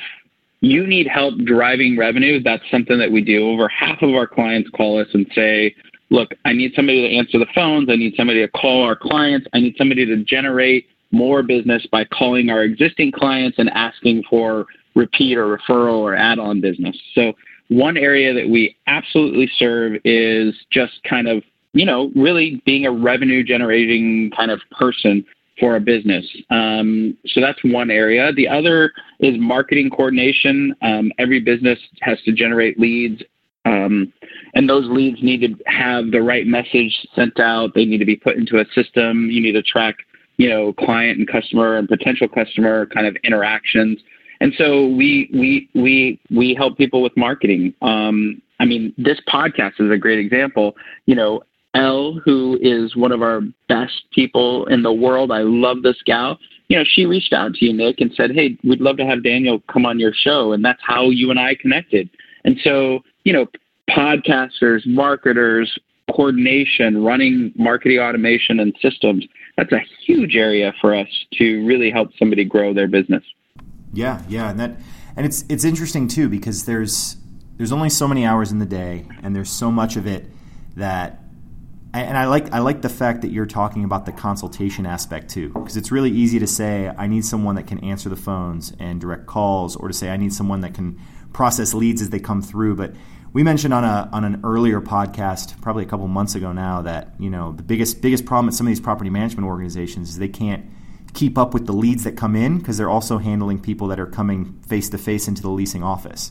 you 0.60 0.86
need 0.86 1.06
help 1.06 1.38
driving 1.44 1.96
revenue, 1.96 2.42
that's 2.42 2.62
something 2.70 2.98
that 2.98 3.10
we 3.10 3.22
do. 3.22 3.48
Over 3.48 3.68
half 3.68 4.02
of 4.02 4.10
our 4.10 4.26
clients 4.26 4.68
call 4.70 5.00
us 5.00 5.08
and 5.14 5.26
say, 5.34 5.74
look, 6.10 6.32
I 6.44 6.52
need 6.52 6.72
somebody 6.74 7.08
to 7.08 7.16
answer 7.16 7.38
the 7.38 7.46
phones. 7.54 7.88
I 7.88 7.96
need 7.96 8.14
somebody 8.16 8.40
to 8.40 8.48
call 8.48 8.82
our 8.84 8.96
clients. 8.96 9.46
I 9.54 9.60
need 9.60 9.74
somebody 9.78 10.04
to 10.06 10.22
generate 10.24 10.86
more 11.12 11.42
business 11.42 11.86
by 11.90 12.04
calling 12.04 12.50
our 12.50 12.62
existing 12.62 13.12
clients 13.12 13.58
and 13.58 13.70
asking 13.70 14.24
for 14.28 14.66
repeat 14.94 15.38
or 15.38 15.56
referral 15.56 15.98
or 15.98 16.14
add 16.14 16.38
on 16.38 16.60
business. 16.60 16.96
So, 17.14 17.32
one 17.68 17.96
area 17.96 18.34
that 18.34 18.48
we 18.48 18.76
absolutely 18.88 19.48
serve 19.56 19.92
is 20.04 20.54
just 20.72 21.00
kind 21.08 21.28
of, 21.28 21.44
you 21.72 21.84
know, 21.84 22.10
really 22.14 22.62
being 22.66 22.86
a 22.86 22.92
revenue 22.92 23.42
generating 23.42 24.30
kind 24.36 24.50
of 24.50 24.60
person 24.70 25.24
for 25.58 25.76
a 25.76 25.80
business. 25.80 26.26
Um, 26.50 27.16
so 27.26 27.40
that's 27.40 27.58
one 27.64 27.90
area. 27.90 28.32
The 28.32 28.48
other 28.48 28.92
is 29.18 29.34
marketing 29.38 29.90
coordination. 29.90 30.74
Um, 30.82 31.12
every 31.18 31.40
business 31.40 31.78
has 32.00 32.20
to 32.22 32.32
generate 32.32 32.80
leads 32.80 33.22
um, 33.64 34.12
and 34.54 34.68
those 34.68 34.88
leads 34.88 35.22
need 35.22 35.40
to 35.42 35.56
have 35.66 36.10
the 36.10 36.22
right 36.22 36.46
message 36.46 37.06
sent 37.14 37.38
out. 37.38 37.74
They 37.74 37.84
need 37.84 37.98
to 37.98 38.04
be 38.04 38.16
put 38.16 38.36
into 38.36 38.58
a 38.58 38.64
system. 38.74 39.30
You 39.30 39.40
need 39.40 39.52
to 39.52 39.62
track, 39.62 39.96
you 40.38 40.48
know, 40.48 40.72
client 40.72 41.18
and 41.18 41.28
customer 41.28 41.76
and 41.76 41.88
potential 41.88 42.28
customer 42.28 42.86
kind 42.86 43.06
of 43.06 43.16
interactions. 43.22 44.00
And 44.40 44.54
so 44.56 44.86
we 44.86 45.28
we 45.34 45.68
we 45.74 46.18
we 46.30 46.54
help 46.54 46.78
people 46.78 47.02
with 47.02 47.14
marketing. 47.16 47.74
Um, 47.82 48.40
I 48.58 48.64
mean, 48.64 48.94
this 48.96 49.20
podcast 49.28 49.72
is 49.78 49.90
a 49.90 49.98
great 49.98 50.18
example. 50.18 50.76
You 51.04 51.14
know, 51.14 51.42
Elle, 51.74 52.20
who 52.24 52.58
is 52.60 52.96
one 52.96 53.12
of 53.12 53.22
our 53.22 53.42
best 53.68 54.04
people 54.12 54.66
in 54.66 54.82
the 54.82 54.92
world, 54.92 55.30
I 55.30 55.42
love 55.42 55.82
this 55.82 56.02
gal. 56.04 56.38
You 56.68 56.78
know, 56.78 56.84
she 56.84 57.06
reached 57.06 57.32
out 57.32 57.54
to 57.54 57.64
you, 57.64 57.72
Nick, 57.72 58.00
and 58.00 58.12
said, 58.14 58.32
"Hey, 58.32 58.56
we'd 58.64 58.80
love 58.80 58.96
to 58.98 59.06
have 59.06 59.22
Daniel 59.22 59.60
come 59.72 59.86
on 59.86 59.98
your 59.98 60.12
show," 60.12 60.52
and 60.52 60.64
that's 60.64 60.80
how 60.82 61.10
you 61.10 61.30
and 61.30 61.38
I 61.38 61.54
connected. 61.54 62.08
And 62.44 62.58
so 62.62 63.00
you 63.24 63.32
know, 63.32 63.46
podcasters, 63.88 64.86
marketers, 64.86 65.76
coordination, 66.14 67.02
running 67.04 67.52
marketing 67.56 67.98
automation 67.98 68.60
and 68.60 68.74
systems. 68.80 69.26
That's 69.56 69.72
a 69.72 69.80
huge 70.04 70.36
area 70.36 70.72
for 70.80 70.94
us 70.94 71.08
to 71.34 71.66
really 71.66 71.90
help 71.90 72.10
somebody 72.18 72.44
grow 72.44 72.72
their 72.72 72.88
business. 72.88 73.22
Yeah, 73.92 74.22
yeah, 74.28 74.50
and 74.50 74.60
that 74.60 74.76
and 75.16 75.26
it's 75.26 75.44
it's 75.48 75.64
interesting 75.64 76.08
too 76.08 76.28
because 76.28 76.64
there's 76.64 77.16
there's 77.56 77.72
only 77.72 77.90
so 77.90 78.08
many 78.08 78.24
hours 78.24 78.52
in 78.52 78.58
the 78.58 78.66
day 78.66 79.06
and 79.22 79.34
there's 79.36 79.50
so 79.50 79.70
much 79.70 79.96
of 79.96 80.06
it 80.06 80.26
that 80.76 81.19
and 81.92 82.16
I 82.16 82.26
like 82.26 82.52
I 82.52 82.60
like 82.60 82.82
the 82.82 82.88
fact 82.88 83.22
that 83.22 83.30
you're 83.30 83.46
talking 83.46 83.84
about 83.84 84.06
the 84.06 84.12
consultation 84.12 84.86
aspect 84.86 85.30
too 85.30 85.48
because 85.48 85.76
it's 85.76 85.90
really 85.90 86.10
easy 86.10 86.38
to 86.38 86.46
say 86.46 86.92
I 86.96 87.06
need 87.06 87.24
someone 87.24 87.56
that 87.56 87.66
can 87.66 87.80
answer 87.80 88.08
the 88.08 88.16
phones 88.16 88.72
and 88.78 89.00
direct 89.00 89.26
calls 89.26 89.76
or 89.76 89.88
to 89.88 89.94
say 89.94 90.10
I 90.10 90.16
need 90.16 90.32
someone 90.32 90.60
that 90.60 90.74
can 90.74 91.00
process 91.32 91.74
leads 91.74 92.00
as 92.00 92.10
they 92.10 92.20
come 92.20 92.42
through. 92.42 92.76
But 92.76 92.94
we 93.32 93.42
mentioned 93.42 93.74
on 93.74 93.84
a 93.84 94.08
on 94.12 94.24
an 94.24 94.40
earlier 94.44 94.80
podcast, 94.80 95.60
probably 95.60 95.84
a 95.84 95.86
couple 95.86 96.06
months 96.08 96.34
ago 96.34 96.52
now, 96.52 96.82
that 96.82 97.14
you 97.18 97.30
know 97.30 97.52
the 97.52 97.62
biggest 97.62 98.00
biggest 98.00 98.24
problem 98.24 98.48
at 98.48 98.54
some 98.54 98.66
of 98.66 98.70
these 98.70 98.80
property 98.80 99.10
management 99.10 99.46
organizations 99.46 100.10
is 100.10 100.18
they 100.18 100.28
can't 100.28 100.64
keep 101.12 101.36
up 101.36 101.54
with 101.54 101.66
the 101.66 101.72
leads 101.72 102.04
that 102.04 102.16
come 102.16 102.36
in 102.36 102.58
because 102.58 102.78
they're 102.78 102.90
also 102.90 103.18
handling 103.18 103.58
people 103.58 103.88
that 103.88 103.98
are 103.98 104.06
coming 104.06 104.60
face 104.66 104.88
to 104.90 104.98
face 104.98 105.26
into 105.26 105.42
the 105.42 105.50
leasing 105.50 105.82
office. 105.82 106.30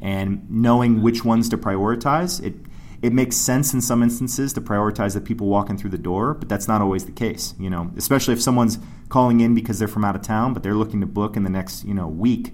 And 0.00 0.48
knowing 0.48 1.02
which 1.02 1.24
ones 1.24 1.48
to 1.50 1.58
prioritize, 1.58 2.42
it 2.42 2.54
it 3.02 3.12
makes 3.12 3.36
sense 3.36 3.72
in 3.72 3.80
some 3.80 4.02
instances 4.02 4.52
to 4.52 4.60
prioritize 4.60 5.14
the 5.14 5.20
people 5.20 5.46
walking 5.46 5.78
through 5.78 5.90
the 5.90 5.98
door, 5.98 6.34
but 6.34 6.48
that's 6.48 6.68
not 6.68 6.82
always 6.82 7.06
the 7.06 7.12
case. 7.12 7.54
You 7.58 7.70
know, 7.70 7.90
especially 7.96 8.34
if 8.34 8.42
someone's 8.42 8.78
calling 9.08 9.40
in 9.40 9.54
because 9.54 9.78
they're 9.78 9.88
from 9.88 10.04
out 10.04 10.16
of 10.16 10.22
town, 10.22 10.54
but 10.54 10.62
they're 10.62 10.74
looking 10.74 11.00
to 11.00 11.06
book 11.06 11.36
in 11.36 11.44
the 11.44 11.50
next 11.50 11.84
you 11.84 11.94
know 11.94 12.08
week 12.08 12.52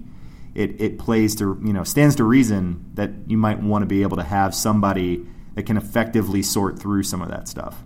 it, 0.57 0.81
it 0.81 0.97
plays 0.97 1.35
to 1.35 1.57
you 1.63 1.71
know 1.71 1.83
stands 1.83 2.15
to 2.15 2.23
reason 2.23 2.83
that 2.95 3.11
you 3.27 3.37
might 3.37 3.61
want 3.61 3.83
to 3.83 3.85
be 3.85 4.01
able 4.01 4.17
to 4.17 4.23
have 4.23 4.53
somebody 4.53 5.23
that 5.53 5.63
can 5.63 5.77
effectively 5.77 6.41
sort 6.41 6.79
through 6.79 7.03
some 7.03 7.21
of 7.21 7.29
that 7.29 7.47
stuff. 7.47 7.83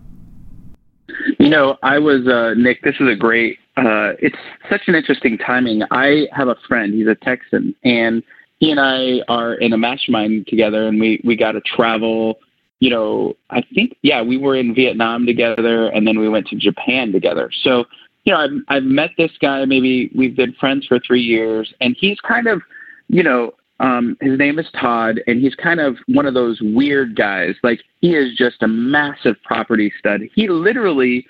You 1.38 1.50
know, 1.50 1.78
I 1.84 2.00
was 2.00 2.26
uh, 2.28 2.54
Nick. 2.56 2.82
This 2.84 2.96
is 3.00 3.10
a 3.10 3.16
great. 3.16 3.60
Uh, 3.76 4.14
it's 4.20 4.38
such 4.70 4.82
an 4.88 4.96
interesting 4.96 5.38
timing. 5.38 5.84
I 5.92 6.28
have 6.32 6.48
a 6.48 6.56
friend. 6.68 6.94
He's 6.94 7.08
a 7.08 7.16
Texan, 7.16 7.76
and 7.84 8.24
he 8.60 8.72
and 8.72 8.80
I 8.80 9.22
are 9.28 9.56
in 9.56 9.74
a 9.74 9.78
mastermind 9.78 10.48
together, 10.48 10.88
and 10.88 11.00
we 11.00 11.20
we 11.26 11.36
got 11.36 11.52
to 11.52 11.62
travel. 11.62 12.40
You 12.82 12.90
know, 12.90 13.38
I 13.50 13.64
think 13.74 13.96
yeah, 14.02 14.22
we 14.22 14.38
were 14.38 14.58
in 14.58 14.76
Vietnam 14.76 15.26
together, 15.26 15.88
and 15.88 16.06
then 16.06 16.20
we 16.20 16.28
went 16.28 16.48
to 16.48 16.58
Japan 16.58 17.14
together. 17.14 17.50
So 17.64 17.86
you 18.24 18.34
know, 18.34 18.40
I've, 18.40 18.52
I've 18.68 18.84
met 18.84 19.12
this 19.18 19.32
guy. 19.42 19.64
Maybe 19.66 20.12
we've 20.16 20.36
been 20.36 20.54
friends 20.54 20.86
for 20.88 21.00
three 21.00 21.22
years, 21.22 21.74
and 21.82 21.96
he's 22.00 22.20
kind 22.20 22.48
of, 22.48 22.62
you 23.08 23.24
know, 23.24 23.54
um, 23.80 24.16
his 24.22 24.38
name 24.38 24.60
is 24.60 24.68
Todd, 24.80 25.22
and 25.26 25.42
he's 25.42 25.56
kind 25.56 25.80
of 25.80 25.98
one 26.08 26.28
of 26.28 26.36
those 26.36 26.60
weird 26.62 27.16
guys. 27.16 27.56
Like 27.64 27.82
he 28.00 28.14
is 28.16 28.38
just 28.38 28.62
a 28.62 28.68
massive 28.68 29.38
property 29.44 29.92
stud. 29.98 30.22
He 30.36 30.48
literally 30.50 31.26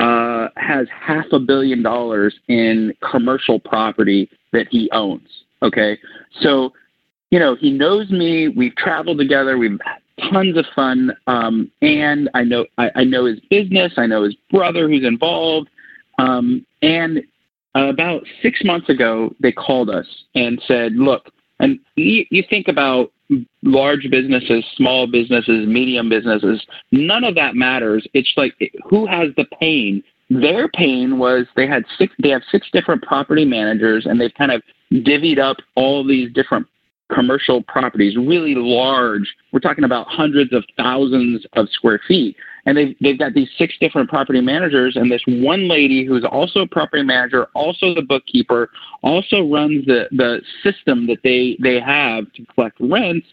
uh, 0.00 0.48
has 0.56 0.88
half 0.90 1.26
a 1.32 1.38
billion 1.38 1.82
dollars 1.82 2.34
in 2.48 2.92
commercial 3.08 3.60
property 3.60 4.28
that 4.52 4.66
he 4.68 4.90
owns. 4.90 5.28
Okay, 5.62 5.96
so 6.40 6.72
you 7.32 7.40
know 7.40 7.56
he 7.56 7.72
knows 7.72 8.10
me. 8.10 8.46
We've 8.48 8.76
traveled 8.76 9.18
together. 9.18 9.58
We've 9.58 9.80
had 9.84 10.30
tons 10.30 10.56
of 10.56 10.66
fun, 10.76 11.10
um, 11.26 11.72
and 11.80 12.30
I 12.34 12.44
know 12.44 12.66
I, 12.78 12.90
I 12.94 13.04
know 13.04 13.24
his 13.24 13.40
business. 13.50 13.94
I 13.96 14.06
know 14.06 14.22
his 14.22 14.36
brother 14.52 14.88
who's 14.88 15.04
involved. 15.04 15.68
Um, 16.18 16.64
and 16.82 17.22
about 17.74 18.22
six 18.42 18.60
months 18.64 18.88
ago, 18.90 19.34
they 19.40 19.50
called 19.50 19.88
us 19.88 20.06
and 20.34 20.62
said, 20.68 20.92
look, 20.92 21.30
and 21.58 21.80
you, 21.96 22.26
you 22.30 22.44
think 22.48 22.68
about 22.68 23.10
large 23.62 24.08
businesses, 24.10 24.64
small 24.76 25.06
businesses, 25.06 25.66
medium 25.66 26.10
businesses, 26.10 26.62
none 26.90 27.24
of 27.24 27.34
that 27.36 27.54
matters. 27.54 28.06
It's 28.12 28.32
like 28.36 28.54
who 28.90 29.06
has 29.06 29.28
the 29.36 29.46
pain? 29.58 30.02
Their 30.28 30.68
pain 30.68 31.18
was 31.18 31.46
they 31.56 31.66
had 31.66 31.84
six 31.96 32.12
they 32.22 32.30
have 32.30 32.42
six 32.50 32.68
different 32.72 33.02
property 33.02 33.44
managers 33.44 34.06
and 34.06 34.20
they've 34.20 34.34
kind 34.34 34.50
of 34.52 34.62
divvied 34.92 35.38
up 35.38 35.58
all 35.74 36.06
these 36.06 36.32
different 36.32 36.66
commercial 37.12 37.62
properties, 37.62 38.16
really 38.16 38.54
large. 38.54 39.34
We're 39.52 39.60
talking 39.60 39.84
about 39.84 40.06
hundreds 40.08 40.52
of 40.52 40.64
thousands 40.76 41.46
of 41.54 41.68
square 41.70 42.00
feet. 42.06 42.36
and 42.64 42.76
they've 42.76 42.96
they've 43.00 43.18
got 43.18 43.34
these 43.34 43.48
six 43.58 43.74
different 43.80 44.08
property 44.08 44.40
managers, 44.40 44.96
and 44.96 45.10
this 45.10 45.22
one 45.26 45.68
lady 45.68 46.04
who's 46.04 46.24
also 46.24 46.60
a 46.60 46.66
property 46.66 47.02
manager, 47.02 47.46
also 47.54 47.94
the 47.94 48.02
bookkeeper, 48.02 48.70
also 49.02 49.42
runs 49.48 49.84
the 49.86 50.08
the 50.12 50.40
system 50.62 51.06
that 51.06 51.18
they 51.22 51.56
they 51.60 51.80
have 51.80 52.32
to 52.34 52.44
collect 52.54 52.76
rents, 52.80 53.26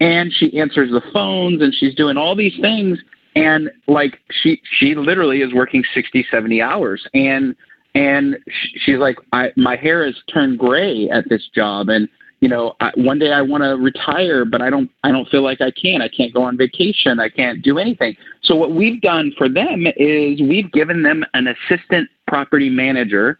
and 0.00 0.32
she 0.32 0.58
answers 0.58 0.90
the 0.90 1.02
phones, 1.12 1.62
and 1.62 1.74
she's 1.74 1.94
doing 1.94 2.16
all 2.16 2.36
these 2.36 2.56
things, 2.60 2.98
and 3.34 3.70
like 3.88 4.20
she 4.42 4.60
she 4.78 4.94
literally 4.94 5.40
is 5.40 5.52
working 5.54 5.82
60, 5.94 6.26
70 6.30 6.60
hours, 6.60 7.06
and 7.14 7.56
and 7.94 8.36
she's 8.84 8.98
like, 8.98 9.16
I 9.32 9.52
my 9.56 9.76
hair 9.76 10.04
has 10.04 10.16
turned 10.32 10.58
gray 10.58 11.08
at 11.08 11.28
this 11.28 11.48
job, 11.54 11.88
and 11.88 12.08
you 12.40 12.48
know, 12.48 12.74
I, 12.80 12.92
one 12.96 13.18
day 13.18 13.32
I 13.32 13.40
want 13.40 13.64
to 13.64 13.76
retire, 13.76 14.44
but 14.44 14.60
I 14.60 14.68
don't, 14.68 14.90
I 15.04 15.10
don't 15.10 15.28
feel 15.28 15.42
like 15.42 15.60
I 15.60 15.70
can. 15.70 16.02
I 16.02 16.08
can't 16.08 16.34
go 16.34 16.42
on 16.42 16.56
vacation. 16.56 17.18
I 17.18 17.28
can't 17.28 17.62
do 17.62 17.78
anything. 17.78 18.16
So 18.42 18.54
what 18.54 18.72
we've 18.72 19.00
done 19.00 19.32
for 19.38 19.48
them 19.48 19.86
is 19.96 20.40
we've 20.40 20.70
given 20.72 21.02
them 21.02 21.24
an 21.34 21.48
assistant 21.48 22.10
property 22.26 22.68
manager 22.68 23.38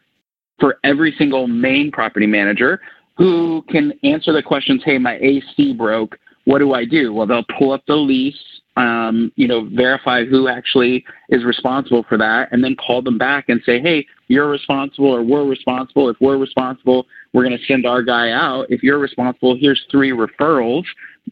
for 0.59 0.79
every 0.85 1.15
single 1.19 1.47
main 1.47 1.93
property 1.93 2.27
manager 2.27 2.81
who 3.19 3.63
can 3.69 3.93
answer 4.03 4.33
the 4.33 4.43
questions. 4.43 4.83
Hey, 4.85 4.99
my 4.99 5.17
AC 5.19 5.75
broke. 5.75 6.19
What 6.45 6.59
do 6.61 6.73
I 6.73 6.85
do? 6.85 7.13
Well, 7.13 7.27
they'll 7.27 7.45
pull 7.59 7.73
up 7.73 7.83
the 7.87 7.97
lease, 7.97 8.56
um, 8.77 9.33
you 9.37 9.49
know, 9.49 9.69
verify 9.73 10.25
who 10.25 10.49
actually 10.49 11.05
is 11.31 11.45
responsible 11.45 12.05
for 12.09 12.19
that, 12.19 12.49
and 12.53 12.63
then 12.63 12.77
call 12.77 13.03
them 13.03 13.19
back 13.19 13.49
and 13.49 13.61
say, 13.65 13.81
hey, 13.81 14.07
you're 14.29 14.49
responsible 14.49 15.09
or 15.09 15.23
we're 15.23 15.47
responsible. 15.47 16.09
If 16.11 16.17
we're 16.21 16.37
responsible, 16.37 17.07
we're 17.33 17.45
going 17.45 17.59
to 17.59 17.65
send 17.65 17.87
our 17.87 18.03
guy 18.03 18.31
out. 18.31 18.67
If 18.69 18.83
you're 18.83 18.99
responsible, 18.99 19.57
here's 19.59 19.83
three 19.91 20.11
referrals 20.11 20.85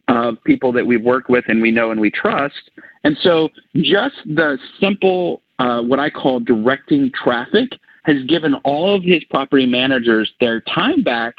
of 0.07 0.43
people 0.43 0.71
that 0.73 0.85
we've 0.85 1.03
worked 1.03 1.29
with 1.29 1.45
and 1.47 1.61
we 1.61 1.71
know 1.71 1.91
and 1.91 2.01
we 2.01 2.11
trust. 2.11 2.71
And 3.03 3.15
so 3.21 3.49
just 3.75 4.15
the 4.25 4.57
simple, 4.79 5.41
uh, 5.59 5.81
what 5.81 5.99
I 5.99 6.09
call 6.09 6.39
directing 6.39 7.11
traffic, 7.11 7.69
has 8.03 8.23
given 8.27 8.53
all 8.63 8.95
of 8.95 9.03
his 9.03 9.23
property 9.25 9.65
managers 9.65 10.31
their 10.39 10.61
time 10.61 11.01
back 11.01 11.35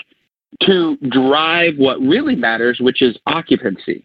to 0.62 0.96
drive 1.10 1.74
what 1.76 2.00
really 2.00 2.34
matters, 2.34 2.78
which 2.80 3.02
is 3.02 3.16
occupancy 3.26 4.04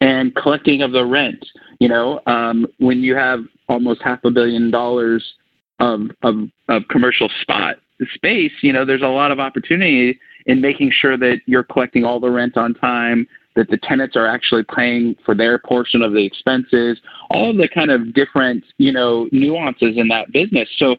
and 0.00 0.34
collecting 0.34 0.82
of 0.82 0.92
the 0.92 1.04
rent. 1.04 1.44
You 1.80 1.88
know, 1.88 2.20
um, 2.26 2.66
when 2.78 3.02
you 3.02 3.14
have 3.14 3.40
almost 3.68 4.02
half 4.02 4.24
a 4.24 4.30
billion 4.30 4.70
dollars 4.70 5.34
of, 5.80 6.02
of, 6.22 6.36
of 6.68 6.82
commercial 6.88 7.28
spot 7.42 7.76
space, 8.14 8.52
you 8.62 8.72
know, 8.72 8.84
there's 8.84 9.02
a 9.02 9.06
lot 9.06 9.30
of 9.30 9.40
opportunity 9.40 10.18
in 10.46 10.60
making 10.60 10.90
sure 10.92 11.16
that 11.16 11.40
you're 11.46 11.62
collecting 11.62 12.04
all 12.04 12.20
the 12.20 12.30
rent 12.30 12.56
on 12.56 12.74
time, 12.74 13.26
that 13.56 13.68
the 13.70 13.78
tenants 13.78 14.16
are 14.16 14.26
actually 14.26 14.64
paying 14.74 15.16
for 15.24 15.34
their 15.34 15.58
portion 15.58 16.02
of 16.02 16.12
the 16.12 16.24
expenses, 16.24 17.00
all 17.30 17.50
of 17.50 17.56
the 17.56 17.68
kind 17.68 17.90
of 17.90 18.12
different, 18.12 18.64
you 18.78 18.92
know, 18.92 19.28
nuances 19.32 19.96
in 19.96 20.08
that 20.08 20.32
business. 20.32 20.68
So 20.76 20.96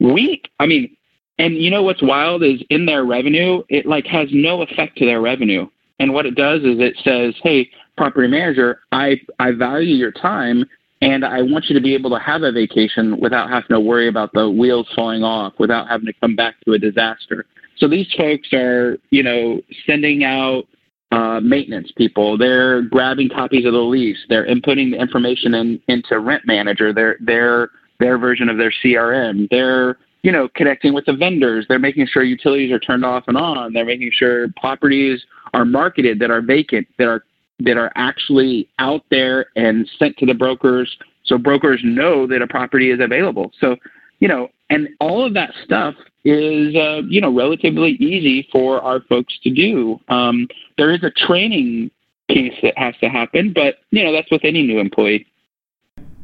we, 0.00 0.42
I 0.58 0.66
mean, 0.66 0.96
and 1.38 1.56
you 1.56 1.70
know 1.70 1.82
what's 1.82 2.02
wild 2.02 2.42
is 2.42 2.62
in 2.70 2.86
their 2.86 3.04
revenue, 3.04 3.62
it 3.68 3.86
like 3.86 4.06
has 4.06 4.28
no 4.32 4.62
effect 4.62 4.96
to 4.98 5.06
their 5.06 5.20
revenue. 5.20 5.68
And 6.00 6.12
what 6.12 6.26
it 6.26 6.34
does 6.34 6.60
is 6.60 6.78
it 6.78 6.96
says, 7.02 7.34
hey, 7.42 7.70
property 7.98 8.28
manager, 8.28 8.80
I, 8.92 9.20
I 9.38 9.52
value 9.52 9.94
your 9.94 10.12
time 10.12 10.64
and 11.00 11.24
I 11.24 11.42
want 11.42 11.66
you 11.66 11.74
to 11.74 11.80
be 11.80 11.94
able 11.94 12.10
to 12.10 12.18
have 12.18 12.42
a 12.42 12.50
vacation 12.50 13.20
without 13.20 13.50
having 13.50 13.68
to 13.70 13.80
worry 13.80 14.08
about 14.08 14.32
the 14.32 14.50
wheels 14.50 14.88
falling 14.96 15.22
off, 15.22 15.52
without 15.58 15.88
having 15.88 16.06
to 16.06 16.12
come 16.14 16.34
back 16.34 16.56
to 16.64 16.72
a 16.72 16.78
disaster. 16.78 17.46
So 17.76 17.86
these 17.88 18.12
folks 18.16 18.52
are, 18.52 18.98
you 19.10 19.22
know, 19.22 19.60
sending 19.86 20.24
out 20.24 20.64
uh, 21.12 21.40
maintenance 21.40 21.92
people. 21.96 22.36
They're 22.36 22.82
grabbing 22.82 23.28
copies 23.28 23.64
of 23.64 23.72
the 23.72 23.78
lease. 23.78 24.18
They're 24.28 24.46
inputting 24.46 24.90
the 24.90 25.00
information 25.00 25.54
in, 25.54 25.80
into 25.88 26.18
Rent 26.18 26.42
Manager, 26.46 26.92
their 26.92 27.16
their 27.20 27.70
their 28.00 28.18
version 28.18 28.48
of 28.48 28.58
their 28.58 28.72
CRM. 28.84 29.48
They're 29.50 29.98
you 30.22 30.32
know 30.32 30.48
connecting 30.54 30.92
with 30.92 31.06
the 31.06 31.14
vendors. 31.14 31.66
They're 31.68 31.78
making 31.78 32.08
sure 32.08 32.24
utilities 32.24 32.72
are 32.72 32.78
turned 32.78 33.04
off 33.04 33.24
and 33.28 33.36
on. 33.36 33.72
They're 33.72 33.84
making 33.84 34.10
sure 34.12 34.48
properties 34.60 35.24
are 35.54 35.64
marketed 35.64 36.18
that 36.18 36.30
are 36.30 36.42
vacant, 36.42 36.86
that 36.98 37.08
are 37.08 37.24
that 37.60 37.76
are 37.76 37.92
actually 37.96 38.68
out 38.78 39.02
there 39.10 39.46
and 39.56 39.88
sent 39.98 40.16
to 40.18 40.26
the 40.26 40.34
brokers 40.34 40.96
so 41.28 41.38
brokers 41.38 41.80
know 41.84 42.26
that 42.26 42.42
a 42.42 42.46
property 42.46 42.90
is 42.90 43.00
available. 43.00 43.52
So, 43.60 43.76
you 44.18 44.28
know, 44.28 44.48
and 44.70 44.88
all 44.98 45.24
of 45.24 45.34
that 45.34 45.52
stuff 45.64 45.94
is, 46.24 46.74
uh, 46.74 47.02
you 47.08 47.20
know, 47.20 47.34
relatively 47.34 47.92
easy 47.92 48.48
for 48.50 48.80
our 48.80 49.00
folks 49.00 49.38
to 49.44 49.50
do. 49.50 50.00
Um, 50.08 50.48
there 50.76 50.92
is 50.92 51.02
a 51.04 51.10
training 51.10 51.90
piece 52.28 52.54
that 52.62 52.76
has 52.76 52.94
to 53.00 53.08
happen, 53.08 53.52
but, 53.54 53.76
you 53.90 54.04
know, 54.04 54.12
that's 54.12 54.30
with 54.30 54.44
any 54.44 54.62
new 54.62 54.80
employee. 54.80 55.26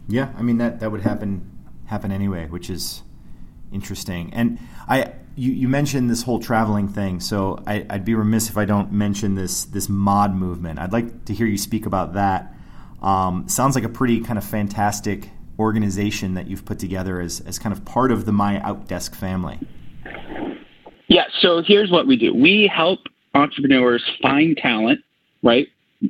Yeah, 0.09 0.33
I 0.37 0.43
mean, 0.43 0.59
that, 0.59 0.81
that 0.81 0.91
would 0.91 1.03
happen 1.03 1.51
happen 1.87 2.11
anyway, 2.11 2.47
which 2.47 2.71
is 2.71 3.03
interesting. 3.73 4.33
And 4.33 4.59
I, 4.89 5.13
you, 5.37 5.53
you 5.53 5.69
mentioned 5.69 6.11
this 6.11 6.23
whole 6.23 6.39
traveling 6.39 6.89
thing, 6.89 7.21
so 7.21 7.63
I, 7.67 7.87
would 7.91 8.05
be 8.05 8.15
remiss 8.15 8.49
if 8.49 8.57
I 8.57 8.65
don't 8.65 8.93
mention 8.93 9.35
this 9.35 9.65
this 9.65 9.89
mod 9.89 10.35
movement. 10.35 10.79
I'd 10.79 10.93
like 10.93 11.25
to 11.27 11.35
hear 11.35 11.47
you 11.47 11.59
speak 11.59 11.87
about 11.87 12.15
that. 12.15 12.55
Um, 13.03 13.49
sounds 13.49 13.75
like 13.75 13.85
a 13.85 13.89
pretty 13.89 14.21
kind 14.21 14.39
of 14.39 14.45
fantastic 14.45 15.31
organization 15.59 16.35
that 16.35 16.47
you've 16.47 16.65
put 16.65 16.79
together 16.79 17.21
as, 17.21 17.41
as 17.41 17.59
kind 17.59 17.73
of 17.73 17.85
part 17.85 18.11
of 18.11 18.25
the 18.25 18.33
MyOutDesk 18.33 19.15
family. 19.15 19.59
Yeah, 21.09 21.25
so 21.41 21.63
here's 21.65 21.91
what 21.91 22.07
we 22.07 22.17
do. 22.17 22.35
We 22.35 22.71
help 22.75 23.01
entrepreneurs 23.35 24.03
find 24.23 24.57
talent, 24.57 25.01
right? 25.43 25.69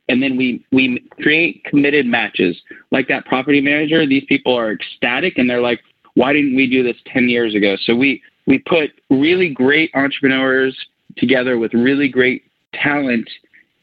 And 0.08 0.22
then 0.22 0.36
we, 0.36 0.64
we 0.72 1.00
create 1.20 1.64
committed 1.64 2.06
matches. 2.06 2.60
Like 2.90 3.08
that 3.08 3.26
property 3.26 3.60
manager, 3.60 4.06
these 4.06 4.24
people 4.28 4.56
are 4.56 4.72
ecstatic 4.72 5.36
and 5.36 5.48
they're 5.50 5.60
like, 5.60 5.80
why 6.14 6.32
didn't 6.32 6.54
we 6.54 6.68
do 6.68 6.82
this 6.82 6.96
10 7.12 7.28
years 7.28 7.54
ago? 7.54 7.76
So 7.84 7.94
we, 7.94 8.22
we 8.46 8.58
put 8.58 8.90
really 9.10 9.48
great 9.48 9.90
entrepreneurs 9.94 10.76
together 11.16 11.58
with 11.58 11.72
really 11.74 12.08
great 12.08 12.44
talent 12.72 13.28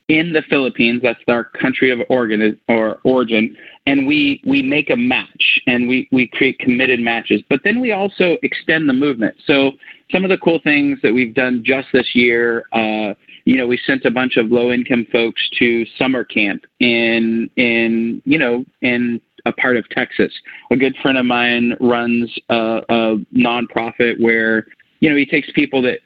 in 0.07 0.33
the 0.33 0.41
Philippines. 0.49 1.01
That's 1.01 1.19
our 1.27 1.45
country 1.45 1.89
of 1.89 1.99
origin 2.09 2.59
or 2.67 2.99
origin, 3.03 3.55
and 3.85 4.05
we 4.05 4.41
we 4.45 4.61
make 4.61 4.89
a 4.89 4.95
match 4.95 5.59
and 5.67 5.87
we 5.87 6.07
we 6.11 6.27
create 6.27 6.59
committed 6.59 6.99
matches. 6.99 7.41
But 7.49 7.61
then 7.63 7.79
we 7.79 7.91
also 7.91 8.37
extend 8.43 8.89
the 8.89 8.93
movement. 8.93 9.35
So 9.45 9.71
some 10.11 10.23
of 10.23 10.29
the 10.29 10.37
cool 10.37 10.59
things 10.63 10.99
that 11.03 11.13
we've 11.13 11.33
done 11.33 11.63
just 11.63 11.87
this 11.93 12.13
year. 12.13 12.65
Uh, 12.73 13.13
you 13.45 13.57
know, 13.57 13.65
we 13.65 13.79
sent 13.87 14.05
a 14.05 14.11
bunch 14.11 14.37
of 14.37 14.51
low 14.51 14.71
income 14.71 15.07
folks 15.11 15.41
to 15.57 15.85
summer 15.97 16.23
camp 16.23 16.63
in 16.79 17.49
in 17.55 18.21
you 18.25 18.37
know 18.37 18.65
in 18.81 19.19
a 19.45 19.53
part 19.53 19.77
of 19.77 19.87
Texas. 19.89 20.33
A 20.71 20.75
good 20.75 20.95
friend 21.01 21.17
of 21.17 21.25
mine 21.25 21.75
runs 21.79 22.31
a, 22.49 22.81
a 22.89 23.17
nonprofit 23.35 24.19
where 24.19 24.67
you 24.99 25.09
know 25.09 25.15
he 25.15 25.25
takes 25.25 25.51
people 25.53 25.81
that 25.81 25.99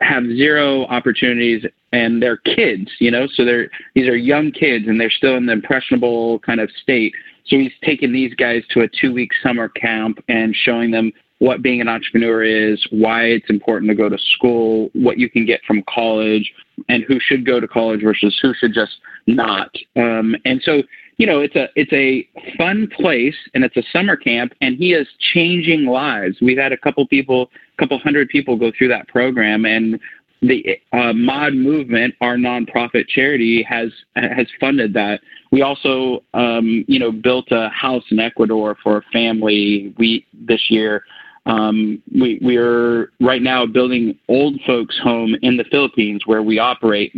have 0.00 0.24
zero 0.24 0.84
opportunities 0.86 1.64
and 1.92 2.20
they're 2.22 2.38
kids, 2.38 2.90
you 2.98 3.10
know, 3.10 3.26
so 3.34 3.44
they're 3.44 3.70
these 3.94 4.08
are 4.08 4.16
young 4.16 4.50
kids 4.50 4.86
and 4.88 5.00
they're 5.00 5.10
still 5.10 5.36
in 5.36 5.46
the 5.46 5.52
impressionable 5.52 6.40
kind 6.40 6.60
of 6.60 6.70
state. 6.82 7.14
So 7.46 7.56
he's 7.58 7.72
taking 7.84 8.12
these 8.12 8.34
guys 8.34 8.62
to 8.70 8.80
a 8.80 8.88
two 8.88 9.12
week 9.12 9.30
summer 9.42 9.68
camp 9.68 10.18
and 10.28 10.54
showing 10.54 10.90
them 10.90 11.12
what 11.38 11.62
being 11.62 11.80
an 11.80 11.88
entrepreneur 11.88 12.42
is, 12.42 12.84
why 12.90 13.24
it's 13.24 13.50
important 13.50 13.90
to 13.90 13.94
go 13.94 14.08
to 14.08 14.16
school, 14.34 14.90
what 14.94 15.18
you 15.18 15.28
can 15.28 15.44
get 15.44 15.60
from 15.66 15.82
college, 15.92 16.52
and 16.88 17.04
who 17.04 17.18
should 17.20 17.44
go 17.44 17.60
to 17.60 17.68
college 17.68 18.02
versus 18.02 18.36
who 18.40 18.54
should 18.54 18.72
just 18.72 18.98
not. 19.26 19.74
Um, 19.96 20.34
and 20.44 20.62
so 20.64 20.82
you 21.16 21.26
know, 21.26 21.40
it's 21.40 21.54
a 21.54 21.68
it's 21.76 21.92
a 21.92 22.28
fun 22.56 22.88
place 22.88 23.36
and 23.54 23.64
it's 23.64 23.76
a 23.76 23.82
summer 23.92 24.16
camp, 24.16 24.52
and 24.60 24.76
he 24.76 24.92
is 24.92 25.06
changing 25.32 25.86
lives. 25.86 26.38
We've 26.40 26.58
had 26.58 26.72
a 26.72 26.76
couple 26.76 27.06
people, 27.06 27.50
a 27.76 27.82
couple 27.82 27.98
hundred 27.98 28.28
people 28.28 28.56
go 28.56 28.72
through 28.76 28.88
that 28.88 29.08
program, 29.08 29.64
and 29.64 30.00
the 30.42 30.78
uh, 30.92 31.12
Mod 31.12 31.54
Movement, 31.54 32.14
our 32.20 32.36
nonprofit 32.36 33.08
charity, 33.08 33.62
has 33.62 33.90
has 34.16 34.46
funded 34.60 34.92
that. 34.94 35.20
We 35.52 35.62
also, 35.62 36.24
um, 36.34 36.84
you 36.88 36.98
know, 36.98 37.12
built 37.12 37.46
a 37.50 37.68
house 37.68 38.04
in 38.10 38.18
Ecuador 38.18 38.76
for 38.82 38.98
a 38.98 39.02
family. 39.12 39.94
We 39.98 40.26
this 40.32 40.68
year 40.68 41.04
um, 41.46 42.02
we, 42.12 42.40
we 42.42 42.56
are 42.56 43.10
right 43.20 43.42
now 43.42 43.66
building 43.66 44.18
old 44.28 44.58
folks 44.66 44.98
home 44.98 45.36
in 45.42 45.56
the 45.56 45.64
Philippines 45.64 46.22
where 46.26 46.42
we 46.42 46.58
operate. 46.58 47.12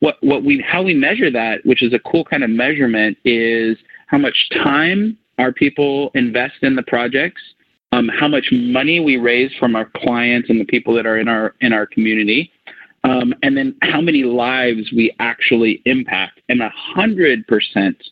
What, 0.00 0.18
what 0.20 0.44
we, 0.44 0.64
how 0.66 0.82
we 0.82 0.94
measure 0.94 1.30
that, 1.30 1.64
which 1.64 1.82
is 1.82 1.92
a 1.92 1.98
cool 1.98 2.24
kind 2.24 2.44
of 2.44 2.50
measurement, 2.50 3.18
is 3.24 3.76
how 4.06 4.18
much 4.18 4.48
time 4.62 5.18
our 5.38 5.52
people 5.52 6.10
invest 6.14 6.62
in 6.62 6.76
the 6.76 6.82
projects, 6.82 7.42
um, 7.90 8.08
how 8.08 8.28
much 8.28 8.48
money 8.52 9.00
we 9.00 9.16
raise 9.16 9.50
from 9.58 9.74
our 9.74 9.90
clients 9.96 10.48
and 10.48 10.60
the 10.60 10.64
people 10.64 10.94
that 10.94 11.06
are 11.06 11.18
in 11.18 11.28
our 11.28 11.54
in 11.60 11.72
our 11.72 11.86
community, 11.86 12.50
um, 13.04 13.34
and 13.42 13.56
then 13.56 13.74
how 13.82 14.00
many 14.00 14.22
lives 14.22 14.92
we 14.92 15.14
actually 15.18 15.82
impact. 15.86 16.40
And 16.48 16.62
a 16.62 16.70
hundred 16.74 17.46
percent, 17.46 18.02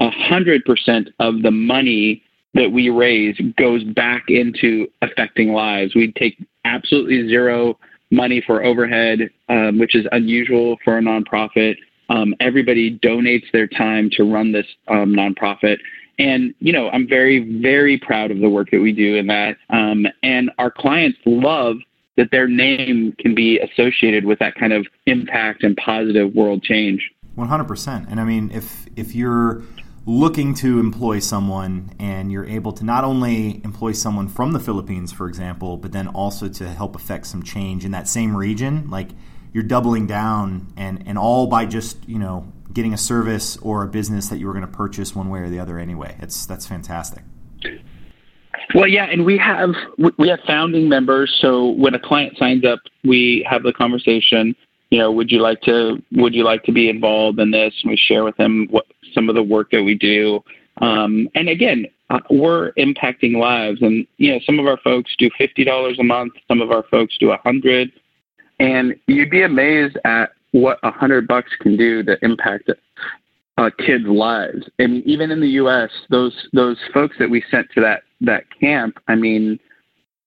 a 0.00 0.10
hundred 0.10 0.64
percent 0.64 1.08
of 1.18 1.42
the 1.42 1.50
money 1.50 2.22
that 2.54 2.70
we 2.70 2.88
raise 2.88 3.36
goes 3.56 3.84
back 3.84 4.24
into 4.28 4.86
affecting 5.02 5.52
lives. 5.52 5.94
We 5.94 6.12
take 6.12 6.38
absolutely 6.64 7.28
zero 7.28 7.78
money 8.10 8.42
for 8.46 8.64
overhead, 8.64 9.30
um, 9.48 9.78
which 9.78 9.94
is 9.94 10.06
unusual 10.12 10.76
for 10.84 10.98
a 10.98 11.00
nonprofit. 11.00 11.76
Um, 12.08 12.34
everybody 12.40 12.98
donates 12.98 13.50
their 13.52 13.66
time 13.66 14.10
to 14.12 14.24
run 14.24 14.52
this 14.52 14.66
um, 14.88 15.14
nonprofit, 15.14 15.78
And, 16.18 16.54
you 16.60 16.72
know, 16.72 16.90
I'm 16.90 17.08
very, 17.08 17.60
very 17.60 17.98
proud 17.98 18.30
of 18.30 18.38
the 18.38 18.48
work 18.48 18.70
that 18.70 18.80
we 18.80 18.92
do 18.92 19.16
in 19.16 19.26
that. 19.28 19.56
Um, 19.70 20.06
and 20.22 20.50
our 20.58 20.70
clients 20.70 21.18
love 21.26 21.76
that 22.16 22.30
their 22.30 22.46
name 22.46 23.14
can 23.18 23.34
be 23.34 23.58
associated 23.58 24.24
with 24.24 24.38
that 24.38 24.54
kind 24.54 24.72
of 24.72 24.86
impact 25.06 25.64
and 25.64 25.76
positive 25.76 26.32
world 26.34 26.62
change. 26.62 27.10
100%. 27.36 28.10
And 28.10 28.20
I 28.20 28.24
mean, 28.24 28.50
if, 28.52 28.86
if 28.94 29.14
you're 29.14 29.62
looking 30.06 30.54
to 30.54 30.80
employ 30.80 31.18
someone 31.18 31.90
and 31.98 32.30
you're 32.30 32.44
able 32.44 32.72
to 32.72 32.84
not 32.84 33.04
only 33.04 33.62
employ 33.64 33.92
someone 33.92 34.28
from 34.28 34.52
the 34.52 34.60
Philippines, 34.60 35.12
for 35.12 35.28
example, 35.28 35.76
but 35.76 35.92
then 35.92 36.08
also 36.08 36.48
to 36.48 36.68
help 36.68 36.94
affect 36.94 37.26
some 37.26 37.42
change 37.42 37.84
in 37.84 37.90
that 37.92 38.06
same 38.06 38.36
region, 38.36 38.88
like 38.90 39.10
you're 39.52 39.62
doubling 39.62 40.06
down 40.06 40.72
and, 40.76 41.02
and 41.06 41.16
all 41.16 41.46
by 41.46 41.64
just, 41.64 42.06
you 42.06 42.18
know, 42.18 42.52
getting 42.72 42.92
a 42.92 42.98
service 42.98 43.56
or 43.58 43.82
a 43.82 43.86
business 43.86 44.28
that 44.28 44.38
you 44.38 44.46
were 44.46 44.52
going 44.52 44.66
to 44.66 44.72
purchase 44.72 45.14
one 45.14 45.30
way 45.30 45.40
or 45.40 45.48
the 45.48 45.60
other 45.60 45.78
anyway. 45.78 46.16
It's 46.20 46.44
that's 46.44 46.66
fantastic. 46.66 47.22
Well, 48.74 48.88
yeah, 48.88 49.04
and 49.04 49.24
we 49.24 49.38
have 49.38 49.70
we 50.18 50.28
have 50.28 50.40
founding 50.46 50.88
members. 50.88 51.34
So 51.40 51.68
when 51.70 51.94
a 51.94 51.98
client 51.98 52.36
signs 52.38 52.64
up, 52.64 52.80
we 53.04 53.46
have 53.48 53.62
the 53.62 53.72
conversation. 53.72 54.56
You 54.90 54.98
know, 54.98 55.12
would 55.12 55.30
you 55.30 55.40
like 55.40 55.60
to 55.62 56.02
would 56.12 56.34
you 56.34 56.44
like 56.44 56.64
to 56.64 56.72
be 56.72 56.88
involved 56.88 57.38
in 57.38 57.50
this? 57.50 57.74
And 57.82 57.90
we 57.90 57.96
share 57.96 58.24
with 58.24 58.36
them 58.36 58.66
what 58.70 58.86
some 59.14 59.28
of 59.28 59.34
the 59.34 59.42
work 59.42 59.70
that 59.70 59.82
we 59.82 59.94
do. 59.94 60.42
Um, 60.80 61.28
and 61.34 61.48
again, 61.48 61.86
uh, 62.10 62.20
we're 62.30 62.72
impacting 62.72 63.36
lives. 63.36 63.80
And 63.80 64.06
you 64.16 64.32
know, 64.32 64.40
some 64.44 64.58
of 64.58 64.66
our 64.66 64.78
folks 64.78 65.14
do 65.18 65.30
fifty 65.38 65.64
dollars 65.64 65.98
a 65.98 66.04
month. 66.04 66.34
Some 66.48 66.60
of 66.60 66.70
our 66.70 66.84
folks 66.90 67.16
do 67.18 67.30
a 67.30 67.38
hundred. 67.38 67.92
And 68.60 68.94
you'd 69.06 69.30
be 69.30 69.42
amazed 69.42 69.98
at 70.04 70.30
what 70.52 70.78
a 70.82 70.90
hundred 70.90 71.26
bucks 71.26 71.50
can 71.60 71.76
do 71.76 72.02
to 72.04 72.16
impact 72.22 72.70
kids' 73.78 74.06
lives. 74.06 74.68
I 74.80 74.86
mean, 74.86 75.02
even 75.06 75.30
in 75.30 75.40
the 75.40 75.48
U.S., 75.50 75.90
those 76.10 76.48
those 76.52 76.78
folks 76.92 77.16
that 77.18 77.30
we 77.30 77.44
sent 77.50 77.68
to 77.74 77.80
that 77.80 78.02
that 78.20 78.44
camp, 78.60 78.98
I 79.08 79.14
mean, 79.14 79.58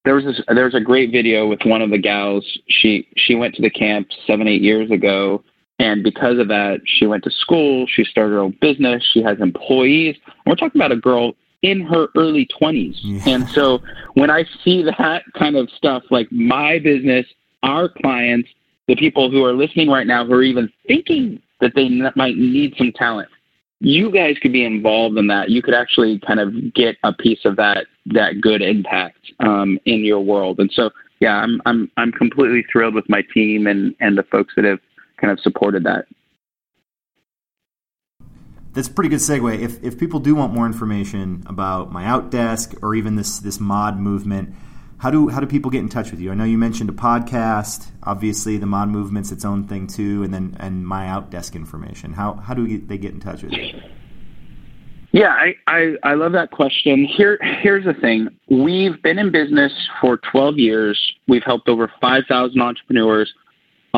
there 0.06 0.16
was 0.16 0.26
this, 0.26 0.42
there 0.54 0.66
was 0.66 0.76
a 0.76 0.82
great 0.82 1.12
video 1.12 1.48
with 1.48 1.60
one 1.66 1.82
of 1.82 1.90
the 1.90 1.98
gals. 1.98 2.46
She 2.68 3.08
she 3.16 3.36
went 3.36 3.56
to 3.56 3.62
the 3.62 3.70
camp 3.70 4.08
seven 4.26 4.48
eight 4.48 4.62
years 4.62 4.92
ago, 4.92 5.44
and 5.80 6.04
because 6.04 6.40
of 6.40 6.48
that, 6.48 6.82
she 6.86 7.06
went 7.06 7.24
to 7.26 7.32
school. 7.32 7.86
She 7.88 8.04
started 8.04 8.34
her 8.34 8.40
own 8.40 8.58
business. 8.62 9.04
She 9.14 9.22
has 9.22 9.40
employees. 9.40 10.16
We're 10.46 10.56
talking 10.56 10.82
about 10.82 10.92
a 10.92 10.98
girl 10.98 11.34
in 11.62 11.82
her 11.82 12.08
early 12.16 12.48
20s. 12.60 12.96
Yeah. 13.02 13.22
And 13.28 13.50
so 13.50 13.80
when 14.14 14.30
I 14.30 14.46
see 14.64 14.84
that 14.84 15.24
kind 15.38 15.56
of 15.56 15.70
stuff, 15.70 16.04
like 16.10 16.32
my 16.32 16.80
business, 16.80 17.26
our 17.64 17.90
clients, 17.90 18.50
the 18.88 18.96
people 18.96 19.30
who 19.30 19.44
are 19.44 19.54
listening 19.54 19.90
right 19.90 20.08
now 20.08 20.26
who 20.26 20.34
are 20.34 20.44
even 20.44 20.72
thinking 20.88 21.42
that 21.60 21.74
they 21.76 21.90
might 22.16 22.38
need 22.38 22.74
some 22.78 22.92
talent, 22.94 23.30
you 23.80 24.12
guys 24.12 24.38
could 24.42 24.54
be 24.54 24.66
involved 24.66 25.18
in 25.18 25.28
that. 25.28 25.50
You 25.50 25.62
could 25.62 25.74
actually 25.74 26.20
kind 26.26 26.40
of 26.40 26.74
get 26.74 26.98
a 27.04 27.14
piece 27.14 27.46
of 27.46 27.56
that 27.58 27.86
that 28.08 28.42
good 28.42 28.62
impact 28.62 29.20
um, 29.40 29.78
in 29.86 30.04
your 30.04 30.22
world. 30.22 30.60
And 30.60 30.72
so, 30.72 30.90
yeah, 31.20 31.36
I'm 31.36 31.62
I'm 31.66 31.92
I'm 31.98 32.12
completely 32.12 32.66
thrilled 32.72 32.96
with 32.96 33.08
my 33.10 33.24
team 33.34 33.68
and 33.68 33.94
and 34.00 34.18
the 34.18 34.24
folks 34.24 34.54
that 34.56 34.66
have 34.66 34.80
kind 35.20 35.32
of 35.32 35.40
supported 35.40 35.84
that. 35.84 36.06
That's 38.74 38.88
a 38.88 38.92
pretty 38.92 39.10
good 39.10 39.20
segue. 39.20 39.60
If 39.60 39.84
if 39.84 39.98
people 39.98 40.20
do 40.20 40.36
want 40.36 40.54
more 40.54 40.66
information 40.66 41.44
about 41.48 41.92
MyOutDesk 41.92 42.84
or 42.84 42.94
even 42.94 43.16
this 43.16 43.40
this 43.40 43.60
mod 43.60 43.98
movement, 44.00 44.54
how 45.00 45.10
do 45.10 45.30
how 45.30 45.40
do 45.40 45.48
people 45.48 45.72
get 45.72 45.80
in 45.80 45.90
touch 45.90 46.12
with 46.12 46.20
you? 46.20 46.32
I 46.32 46.36
know 46.36 46.44
you 46.44 46.58
mentioned 46.58 46.90
a 46.90 46.94
podcast. 46.94 47.88
Obviously, 48.04 48.58
the 48.58 48.68
mod 48.68 48.90
movement's 48.90 49.32
its 49.32 49.46
own 49.46 49.68
thing 49.68 49.88
too, 49.88 50.24
and 50.24 50.34
then 50.34 50.56
and 50.60 50.86
MyOutDesk 50.86 51.56
information. 51.56 52.14
How 52.14 52.36
how 52.36 52.54
do 52.54 52.80
they 52.80 52.98
get 52.98 53.14
in 53.14 53.20
touch 53.20 53.42
with 53.42 53.54
you? 53.54 53.82
Yeah, 55.12 55.30
I, 55.30 55.56
I, 55.68 55.96
I 56.04 56.14
love 56.16 56.34
that 56.34 56.52
question. 56.52 57.06
Here 57.06 57.40
here's 57.62 57.86
the 57.86 57.94
thing. 57.94 58.28
We've 58.50 59.02
been 59.02 59.18
in 59.18 59.32
business 59.32 59.72
for 60.02 60.20
12 60.32 60.58
years. 60.58 61.14
We've 61.28 61.44
helped 61.44 61.70
over 61.70 61.92
5,000 62.00 62.62
entrepreneurs, 62.62 63.34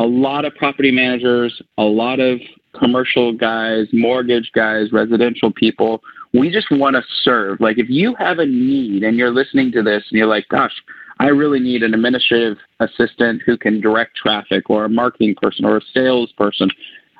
a 0.00 0.06
lot 0.06 0.44
of 0.44 0.54
property 0.54 0.90
managers, 0.90 1.60
a 1.78 1.82
lot 1.82 2.20
of 2.20 2.40
commercial 2.78 3.32
guys, 3.32 3.86
mortgage 3.92 4.50
guys, 4.54 4.92
residential 4.92 5.52
people 5.52 6.02
we 6.32 6.50
just 6.50 6.70
want 6.70 6.96
to 6.96 7.02
serve. 7.22 7.60
Like 7.60 7.78
if 7.78 7.88
you 7.88 8.14
have 8.16 8.38
a 8.38 8.46
need 8.46 9.02
and 9.02 9.16
you're 9.16 9.32
listening 9.32 9.72
to 9.72 9.82
this 9.82 10.04
and 10.10 10.18
you're 10.18 10.26
like, 10.26 10.48
gosh, 10.48 10.72
I 11.18 11.26
really 11.26 11.60
need 11.60 11.82
an 11.82 11.92
administrative 11.92 12.58
assistant 12.78 13.42
who 13.44 13.58
can 13.58 13.80
direct 13.80 14.16
traffic 14.16 14.70
or 14.70 14.84
a 14.84 14.88
marketing 14.88 15.34
person 15.40 15.64
or 15.64 15.78
a 15.78 15.82
salesperson. 15.92 16.70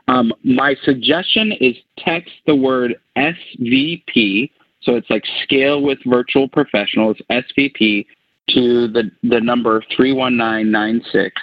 Um, 0.08 0.32
my 0.42 0.74
suggestion 0.84 1.52
is 1.60 1.76
text 1.98 2.32
the 2.46 2.54
word 2.54 2.96
SVP. 3.16 4.50
So 4.82 4.94
it's 4.94 5.10
like 5.10 5.24
scale 5.42 5.82
with 5.82 5.98
virtual 6.06 6.48
professionals, 6.48 7.16
SVP, 7.30 8.06
to 8.48 8.88
the, 8.88 9.10
the 9.22 9.40
number 9.40 9.82
31996 9.96 11.40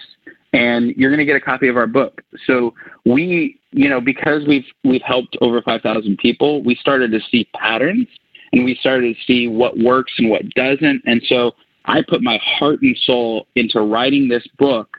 and 0.53 0.95
you're 0.95 1.10
going 1.10 1.19
to 1.19 1.25
get 1.25 1.36
a 1.36 1.41
copy 1.41 1.67
of 1.67 1.77
our 1.77 1.88
book. 1.88 2.21
So 2.45 2.73
we, 3.05 3.60
you 3.71 3.89
know, 3.89 4.01
because 4.01 4.47
we've 4.47 4.65
we've 4.83 5.01
helped 5.01 5.38
over 5.41 5.62
5,000 5.62 6.17
people, 6.17 6.63
we 6.63 6.75
started 6.75 7.12
to 7.12 7.19
see 7.29 7.49
patterns 7.55 8.07
and 8.53 8.63
we 8.63 8.75
started 8.75 9.15
to 9.15 9.21
see 9.25 9.47
what 9.47 9.77
works 9.77 10.13
and 10.17 10.29
what 10.29 10.49
doesn't. 10.51 11.01
And 11.05 11.21
so 11.27 11.51
I 11.86 12.01
put 12.07 12.21
my 12.21 12.39
heart 12.43 12.81
and 12.81 12.97
soul 13.03 13.47
into 13.55 13.81
writing 13.81 14.27
this 14.27 14.47
book 14.57 14.97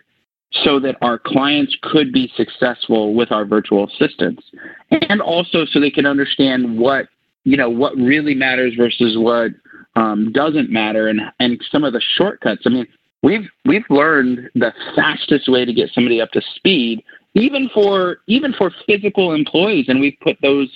so 0.52 0.80
that 0.80 0.96
our 1.02 1.18
clients 1.18 1.76
could 1.82 2.12
be 2.12 2.32
successful 2.36 3.14
with 3.14 3.30
our 3.30 3.44
virtual 3.44 3.86
assistants 3.86 4.42
and 4.90 5.20
also 5.20 5.66
so 5.66 5.78
they 5.78 5.90
can 5.90 6.06
understand 6.06 6.78
what 6.78 7.06
you 7.44 7.56
know 7.56 7.68
what 7.68 7.94
really 7.96 8.34
matters 8.34 8.74
versus 8.74 9.16
what 9.18 9.50
um, 9.96 10.32
doesn't 10.32 10.70
matter 10.70 11.08
and 11.08 11.20
and 11.38 11.60
some 11.70 11.84
of 11.84 11.92
the 11.92 12.00
shortcuts 12.16 12.62
i 12.64 12.70
mean 12.70 12.86
we've 13.22 13.48
we've 13.64 13.84
learned 13.90 14.50
the 14.54 14.72
fastest 14.94 15.48
way 15.48 15.64
to 15.64 15.72
get 15.72 15.90
somebody 15.92 16.20
up 16.20 16.30
to 16.32 16.42
speed, 16.54 17.02
even 17.34 17.68
for 17.72 18.18
even 18.26 18.52
for 18.52 18.72
physical 18.86 19.32
employees, 19.32 19.86
and 19.88 20.00
we've 20.00 20.16
put 20.20 20.36
those 20.42 20.68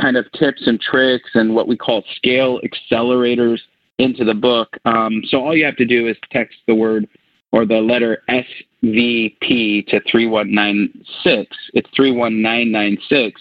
kind 0.00 0.16
of 0.16 0.30
tips 0.32 0.66
and 0.66 0.80
tricks 0.80 1.30
and 1.34 1.54
what 1.54 1.68
we 1.68 1.76
call 1.76 2.02
scale 2.16 2.60
accelerators 2.60 3.58
into 3.98 4.24
the 4.24 4.34
book. 4.34 4.76
Um, 4.84 5.22
so 5.28 5.44
all 5.44 5.54
you 5.54 5.64
have 5.64 5.76
to 5.76 5.84
do 5.84 6.08
is 6.08 6.16
text 6.32 6.56
the 6.66 6.74
word 6.74 7.06
or 7.52 7.66
the 7.66 7.80
letter 7.80 8.22
SVP 8.28 9.86
to 9.88 10.00
3196. 10.10 11.56
It's 11.74 11.90
31996, 11.94 13.40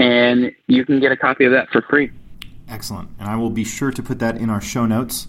and 0.00 0.52
you 0.66 0.84
can 0.84 1.00
get 1.00 1.12
a 1.12 1.16
copy 1.16 1.44
of 1.44 1.52
that 1.52 1.68
for 1.70 1.82
free. 1.82 2.10
Excellent. 2.68 3.10
And 3.18 3.28
I 3.28 3.36
will 3.36 3.50
be 3.50 3.64
sure 3.64 3.90
to 3.90 4.02
put 4.02 4.18
that 4.20 4.36
in 4.36 4.48
our 4.48 4.60
show 4.60 4.86
notes. 4.86 5.28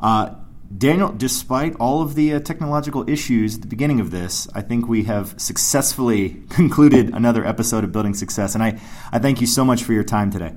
Uh, 0.00 0.34
Daniel, 0.76 1.12
despite 1.12 1.74
all 1.76 2.00
of 2.00 2.14
the 2.14 2.34
uh, 2.34 2.40
technological 2.40 3.08
issues 3.10 3.56
at 3.56 3.62
the 3.62 3.66
beginning 3.66 3.98
of 3.98 4.12
this, 4.12 4.48
I 4.54 4.62
think 4.62 4.88
we 4.88 5.04
have 5.04 5.34
successfully 5.40 6.42
concluded 6.50 7.12
another 7.12 7.44
episode 7.44 7.82
of 7.82 7.90
Building 7.90 8.14
Success. 8.14 8.54
And 8.54 8.62
I, 8.62 8.80
I 9.10 9.18
thank 9.18 9.40
you 9.40 9.46
so 9.46 9.64
much 9.64 9.82
for 9.82 9.92
your 9.92 10.04
time 10.04 10.30
today. 10.30 10.54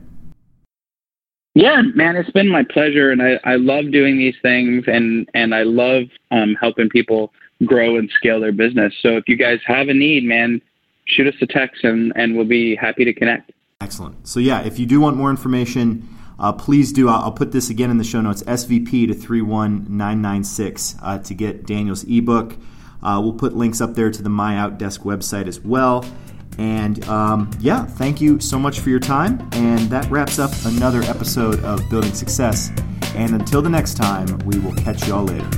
Yeah, 1.55 1.81
man, 1.95 2.15
it's 2.15 2.29
been 2.31 2.49
my 2.49 2.63
pleasure. 2.63 3.11
And 3.11 3.21
I, 3.21 3.39
I 3.43 3.55
love 3.55 3.91
doing 3.91 4.17
these 4.17 4.35
things 4.41 4.85
and, 4.87 5.29
and 5.33 5.53
I 5.53 5.63
love 5.63 6.03
um, 6.31 6.55
helping 6.59 6.89
people 6.89 7.31
grow 7.65 7.97
and 7.97 8.09
scale 8.11 8.39
their 8.39 8.51
business. 8.51 8.93
So 9.01 9.17
if 9.17 9.27
you 9.27 9.35
guys 9.35 9.59
have 9.65 9.87
a 9.87 9.93
need, 9.93 10.23
man, 10.23 10.61
shoot 11.05 11.27
us 11.27 11.35
a 11.41 11.47
text 11.47 11.83
and, 11.83 12.13
and 12.15 12.35
we'll 12.35 12.45
be 12.45 12.75
happy 12.75 13.05
to 13.05 13.13
connect. 13.13 13.51
Excellent. 13.81 14.27
So, 14.27 14.39
yeah, 14.39 14.61
if 14.61 14.79
you 14.79 14.85
do 14.85 15.01
want 15.01 15.17
more 15.17 15.29
information, 15.29 16.07
uh, 16.39 16.53
please 16.53 16.91
do. 16.91 17.09
I'll, 17.09 17.23
I'll, 17.25 17.31
put 17.31 17.51
this 17.51 17.69
again 17.69 17.89
in 17.91 17.97
the 17.97 18.03
show 18.03 18.21
notes 18.21 18.43
SVP 18.43 19.07
to 19.07 19.13
31996 19.13 20.95
uh, 21.01 21.17
to 21.19 21.33
get 21.33 21.65
Daniel's 21.65 22.03
ebook. 22.03 22.55
Uh, 23.01 23.19
we'll 23.21 23.33
put 23.33 23.55
links 23.55 23.81
up 23.81 23.95
there 23.95 24.09
to 24.09 24.23
the 24.23 24.29
MyOutDesk 24.29 24.99
website 24.99 25.47
as 25.47 25.59
well. 25.59 26.05
And 26.57 27.03
um, 27.07 27.49
yeah, 27.59 27.85
thank 27.85 28.21
you 28.21 28.39
so 28.39 28.59
much 28.59 28.79
for 28.79 28.89
your 28.89 28.99
time. 28.99 29.47
And 29.53 29.89
that 29.89 30.09
wraps 30.09 30.39
up 30.39 30.51
another 30.65 31.01
episode 31.03 31.63
of 31.63 31.87
Building 31.89 32.13
Success. 32.13 32.71
And 33.15 33.33
until 33.35 33.61
the 33.61 33.69
next 33.69 33.95
time, 33.95 34.39
we 34.39 34.59
will 34.59 34.73
catch 34.73 35.07
you 35.07 35.15
all 35.15 35.25
later. 35.25 35.49